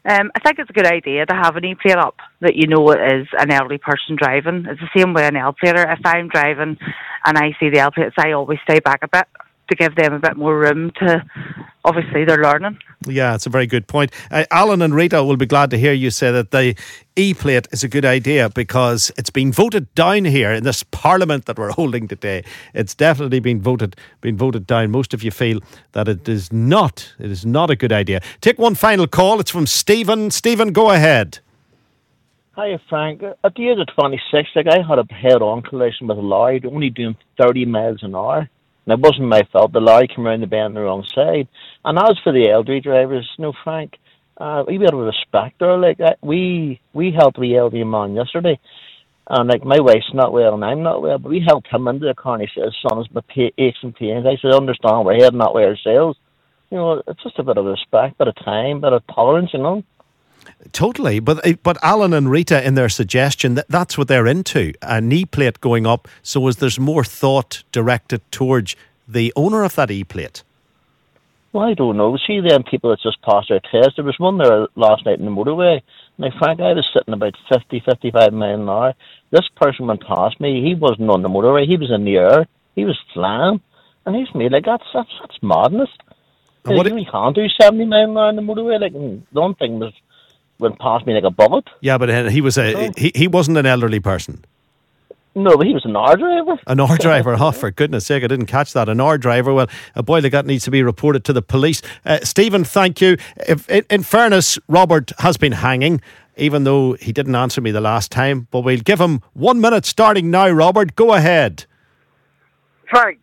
Um, 0.02 0.30
I 0.34 0.40
think 0.40 0.58
it's 0.58 0.70
a 0.70 0.72
good 0.72 0.86
idea 0.86 1.26
to 1.26 1.34
have 1.34 1.56
an 1.56 1.62
knee 1.62 1.76
plate 1.80 1.96
up 1.96 2.16
that 2.40 2.56
you 2.56 2.66
know 2.66 2.90
it 2.90 3.00
is 3.20 3.28
an 3.38 3.50
elderly 3.50 3.78
person 3.78 4.16
driving. 4.16 4.64
It's 4.66 4.80
the 4.80 4.98
same 4.98 5.12
way 5.12 5.26
an 5.26 5.36
L 5.36 5.52
plater. 5.52 5.82
If 5.82 6.00
I'm 6.04 6.28
driving 6.28 6.78
and 7.26 7.38
I 7.38 7.54
see 7.60 7.68
the 7.68 7.80
L 7.80 7.90
plates, 7.90 8.14
I 8.18 8.32
always 8.32 8.58
stay 8.64 8.80
back 8.80 9.00
a 9.02 9.08
bit 9.08 9.26
to 9.70 9.76
give 9.76 9.96
them 9.96 10.12
a 10.12 10.18
bit 10.18 10.36
more 10.36 10.58
room 10.58 10.90
to 10.98 11.24
obviously 11.84 12.24
they're 12.24 12.42
learning. 12.42 12.78
Yeah, 13.06 13.34
it's 13.34 13.46
a 13.46 13.50
very 13.50 13.66
good 13.66 13.86
point. 13.86 14.12
Uh, 14.30 14.44
Alan 14.50 14.82
and 14.82 14.94
Rita 14.94 15.24
will 15.24 15.36
be 15.36 15.46
glad 15.46 15.70
to 15.70 15.78
hear 15.78 15.92
you 15.92 16.10
say 16.10 16.30
that 16.30 16.50
the 16.50 16.74
E 17.16 17.32
plate 17.34 17.66
is 17.72 17.82
a 17.82 17.88
good 17.88 18.04
idea 18.04 18.50
because 18.50 19.10
it's 19.16 19.30
been 19.30 19.52
voted 19.52 19.92
down 19.94 20.24
here 20.24 20.52
in 20.52 20.64
this 20.64 20.82
parliament 20.82 21.46
that 21.46 21.58
we're 21.58 21.70
holding 21.80 22.08
today. 22.08 22.44
It's 22.74 22.94
definitely 22.94 23.40
been 23.40 23.60
voted 23.60 23.96
been 24.20 24.36
voted 24.36 24.66
down. 24.66 24.90
Most 24.90 25.14
of 25.14 25.22
you 25.22 25.30
feel 25.30 25.60
that 25.92 26.08
it 26.08 26.28
is 26.28 26.52
not 26.52 27.14
it 27.18 27.30
is 27.30 27.46
not 27.46 27.70
a 27.70 27.76
good 27.76 27.92
idea. 27.92 28.20
Take 28.40 28.58
one 28.58 28.74
final 28.74 29.06
call. 29.06 29.40
It's 29.40 29.50
from 29.50 29.66
Stephen. 29.66 30.30
Stephen, 30.30 30.72
go 30.72 30.90
ahead. 30.90 31.38
Hi, 32.52 32.78
Frank. 32.90 33.22
At 33.22 33.54
the 33.54 33.68
age 33.70 33.78
of 33.78 33.86
26, 33.94 34.50
like 34.54 34.66
I 34.66 34.86
had 34.86 34.98
a 34.98 35.14
head-on 35.14 35.62
collision 35.62 36.08
with 36.08 36.18
a 36.18 36.20
lorry 36.20 36.60
only 36.66 36.90
doing 36.90 37.16
30 37.40 37.64
miles 37.64 38.02
an 38.02 38.14
hour. 38.14 38.50
It 38.92 39.00
wasn't 39.00 39.28
my 39.28 39.42
fault. 39.52 39.72
The 39.72 39.80
lorry 39.80 40.08
came 40.08 40.26
around 40.26 40.40
the 40.40 40.46
bend 40.46 40.64
on 40.64 40.74
the 40.74 40.80
wrong 40.82 41.04
side. 41.14 41.48
And 41.84 41.98
as 41.98 42.18
for 42.22 42.32
the 42.32 42.50
elderly 42.50 42.80
drivers, 42.80 43.28
no, 43.38 43.52
Frank, 43.64 43.98
uh, 44.38 44.64
we 44.66 44.78
bit 44.78 44.94
of 44.94 45.00
respect 45.00 45.58
there. 45.60 45.76
Like 45.78 46.00
uh, 46.00 46.14
we 46.22 46.80
we 46.94 47.12
helped 47.12 47.38
the 47.40 47.56
elderly 47.56 47.84
man 47.84 48.14
yesterday, 48.14 48.58
and 49.28 49.48
like 49.48 49.64
my 49.64 49.80
wife's 49.80 50.14
not 50.14 50.32
well 50.32 50.54
and 50.54 50.64
I'm 50.64 50.82
not 50.82 51.02
well, 51.02 51.18
but 51.18 51.30
we 51.30 51.44
helped 51.46 51.68
him 51.68 51.88
into 51.88 52.06
the 52.06 52.14
car. 52.14 52.36
And 52.36 52.48
he 52.48 52.60
says, 52.60 52.74
"Son, 52.82 52.98
it's 53.00 53.12
my 53.14 53.20
pa- 53.22 53.54
aches 53.58 53.78
and 53.82 53.94
pains." 53.94 54.26
I 54.26 54.36
said, 54.40 54.52
"Understand, 54.54 55.04
we're 55.04 55.14
heading 55.20 55.38
that 55.40 55.54
way 55.54 55.64
ourselves." 55.64 56.18
You 56.70 56.78
know, 56.78 57.02
it's 57.06 57.22
just 57.22 57.38
a 57.38 57.42
bit 57.42 57.58
of 57.58 57.66
respect, 57.66 58.18
bit 58.18 58.28
of 58.28 58.36
time, 58.36 58.80
bit 58.80 58.92
of 58.92 59.02
tolerance, 59.08 59.50
you 59.52 59.60
know. 59.60 59.82
Totally, 60.72 61.20
but 61.20 61.44
eh, 61.46 61.54
but 61.62 61.78
Alan 61.82 62.12
and 62.12 62.30
Rita 62.30 62.64
in 62.64 62.74
their 62.74 62.88
suggestion 62.88 63.54
that 63.54 63.68
that's 63.68 63.98
what 63.98 64.08
they're 64.08 64.26
into 64.26 64.72
a 64.82 65.00
knee 65.00 65.24
plate 65.24 65.60
going 65.60 65.86
up, 65.86 66.06
so 66.22 66.46
as 66.48 66.56
there's 66.56 66.78
more 66.78 67.04
thought 67.04 67.62
directed 67.72 68.20
towards 68.30 68.76
the 69.08 69.32
owner 69.36 69.64
of 69.64 69.74
that 69.74 69.90
e 69.90 70.04
plate. 70.04 70.42
Well, 71.52 71.64
I 71.64 71.74
don't 71.74 71.96
know. 71.96 72.16
See 72.26 72.40
them 72.40 72.62
people 72.62 72.90
that 72.90 73.00
just 73.02 73.20
passed 73.22 73.48
their 73.48 73.60
test. 73.60 73.96
There 73.96 74.04
was 74.04 74.18
one 74.18 74.38
there 74.38 74.68
last 74.76 75.04
night 75.04 75.18
in 75.18 75.24
the 75.24 75.32
motorway. 75.32 75.82
Now, 76.16 76.28
Frank, 76.38 76.60
I 76.60 76.74
was 76.74 76.86
sitting 76.94 77.12
about 77.12 77.34
50, 77.52 77.82
55 77.84 78.32
miles 78.32 78.60
an 78.60 78.68
hour. 78.68 78.94
This 79.32 79.48
person 79.56 79.88
went 79.88 80.06
past 80.06 80.40
me. 80.40 80.62
He 80.62 80.74
wasn't 80.76 81.10
on 81.10 81.22
the 81.22 81.28
motorway. 81.28 81.66
He 81.66 81.76
was 81.76 81.90
in 81.90 82.04
the 82.04 82.16
air. 82.16 82.46
He 82.76 82.84
was 82.84 82.98
flying. 83.12 83.60
And 84.06 84.14
he's 84.14 84.32
me 84.34 84.48
like, 84.48 84.64
that's, 84.64 84.84
that's, 84.94 85.10
that's 85.20 85.42
madness. 85.42 85.90
And 86.64 86.76
what 86.76 86.86
you 86.86 87.06
can't 87.10 87.34
do 87.34 87.46
70 87.60 87.84
miles 87.86 88.10
an 88.10 88.16
hour 88.16 88.28
on 88.28 88.36
the 88.36 88.42
motorway. 88.42 88.80
Like, 88.80 88.92
the 88.92 89.40
one 89.40 89.54
thing 89.56 89.80
was 89.80 89.92
went 90.60 90.78
past 90.78 91.06
me 91.06 91.14
like 91.14 91.24
a 91.24 91.30
bullet. 91.30 91.64
Yeah, 91.80 91.98
but 91.98 92.10
uh, 92.10 92.28
he 92.28 92.40
was 92.40 92.58
a 92.58 92.74
oh. 92.74 92.92
he, 92.96 93.12
he 93.14 93.28
wasn't 93.28 93.58
an 93.58 93.66
elderly 93.66 94.00
person. 94.00 94.44
No, 95.34 95.56
but 95.56 95.66
he 95.66 95.72
was 95.72 95.84
an 95.84 95.94
R 95.94 96.16
driver. 96.16 96.58
An 96.66 96.80
R 96.80 96.96
driver. 96.98 97.36
Oh, 97.38 97.52
for 97.52 97.70
goodness 97.70 98.06
sake, 98.06 98.24
I 98.24 98.26
didn't 98.26 98.46
catch 98.46 98.72
that. 98.72 98.88
An 98.88 99.00
R 99.00 99.16
driver. 99.16 99.54
Well, 99.54 99.68
a 99.94 100.02
boy 100.02 100.18
like 100.18 100.32
that 100.32 100.44
needs 100.44 100.64
to 100.64 100.70
be 100.72 100.82
reported 100.82 101.24
to 101.26 101.32
the 101.32 101.42
police. 101.42 101.82
Uh, 102.04 102.18
Stephen, 102.22 102.64
thank 102.64 103.00
you. 103.00 103.16
If, 103.48 103.68
in, 103.70 103.84
in 103.90 104.02
fairness, 104.02 104.58
Robert 104.66 105.12
has 105.18 105.36
been 105.36 105.52
hanging, 105.52 106.00
even 106.36 106.64
though 106.64 106.94
he 106.94 107.12
didn't 107.12 107.36
answer 107.36 107.60
me 107.60 107.70
the 107.70 107.80
last 107.80 108.10
time. 108.10 108.48
But 108.50 108.62
we'll 108.62 108.80
give 108.80 109.00
him 109.00 109.20
one 109.32 109.60
minute 109.60 109.86
starting 109.86 110.32
now, 110.32 110.50
Robert. 110.50 110.96
Go 110.96 111.14
ahead. 111.14 111.64
Frank, 112.90 113.20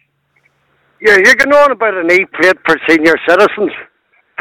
yeah, 1.02 1.18
you're 1.18 1.36
going 1.36 1.54
on 1.54 1.72
about 1.72 1.94
an 1.94 2.10
E 2.10 2.26
plate 2.40 2.58
for 2.66 2.78
senior 2.88 3.16
citizens. 3.28 3.72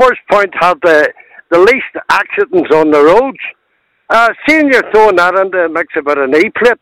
First 0.00 0.20
point, 0.30 0.54
have 0.60 0.80
the 0.82 1.12
the 1.50 1.58
least 1.58 1.92
accidents 2.10 2.70
on 2.74 2.90
the 2.90 3.02
roads. 3.02 3.38
Uh, 4.08 4.28
seeing 4.46 4.70
throwing 4.92 5.16
that 5.16 5.34
into 5.34 5.58
the 5.58 5.68
mix 5.68 5.92
about 5.96 6.18
an 6.18 6.34
E 6.34 6.50
plate, 6.56 6.78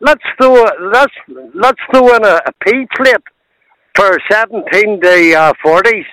let's 0.00 0.22
throw 0.40 0.64
let's 0.92 1.12
let's 1.54 1.80
throw 1.90 2.14
in 2.14 2.24
a, 2.24 2.40
a 2.46 2.52
P 2.64 2.86
plate 2.96 3.16
for 3.96 4.16
seventeen 4.30 5.00
to 5.00 5.34
uh, 5.34 5.52
forties 5.62 6.06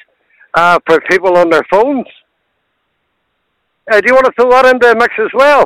uh, 0.55 0.79
for 0.87 0.99
people 1.09 1.37
on 1.37 1.49
their 1.49 1.65
phones. 1.69 2.07
Uh, 3.91 4.01
do 4.01 4.07
you 4.07 4.15
want 4.15 4.25
to 4.25 4.31
throw 4.31 4.49
that 4.49 4.65
into 4.65 4.87
the 4.87 4.95
mix 4.95 5.13
as 5.19 5.29
well? 5.35 5.65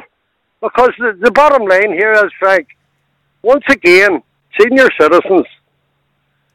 Because 0.61 0.91
the, 0.99 1.17
the 1.21 1.31
bottom 1.31 1.65
line 1.65 1.93
here 1.93 2.11
is, 2.11 2.31
Frank, 2.37 2.67
once 3.41 3.63
again, 3.69 4.21
senior 4.59 4.89
citizens 4.99 5.45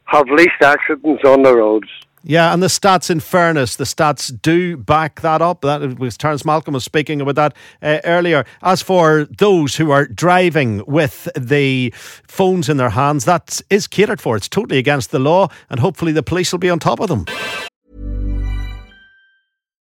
have 0.04 0.28
least 0.28 0.60
accidents 0.60 1.22
on 1.24 1.42
the 1.42 1.56
roads. 1.56 1.88
Yeah, 2.26 2.54
and 2.54 2.62
the 2.62 2.68
stats, 2.68 3.10
in 3.10 3.20
fairness, 3.20 3.76
the 3.76 3.84
stats 3.84 4.32
do 4.40 4.78
back 4.78 5.20
that 5.20 5.42
up. 5.42 5.60
That 5.60 5.98
was 5.98 6.16
Terence 6.16 6.42
Malcolm 6.42 6.72
was 6.72 6.82
speaking 6.82 7.20
about 7.20 7.34
that 7.34 7.56
uh, 7.82 8.00
earlier. 8.04 8.46
As 8.62 8.80
for 8.80 9.26
those 9.26 9.76
who 9.76 9.90
are 9.90 10.06
driving 10.06 10.82
with 10.86 11.28
the 11.36 11.92
phones 12.26 12.70
in 12.70 12.78
their 12.78 12.90
hands, 12.90 13.26
that 13.26 13.60
is 13.68 13.86
catered 13.86 14.22
for. 14.22 14.36
It's 14.36 14.48
totally 14.48 14.78
against 14.78 15.10
the 15.10 15.18
law, 15.18 15.48
and 15.68 15.80
hopefully 15.80 16.12
the 16.12 16.22
police 16.22 16.50
will 16.50 16.58
be 16.58 16.70
on 16.70 16.78
top 16.78 16.98
of 16.98 17.08
them. 17.08 17.26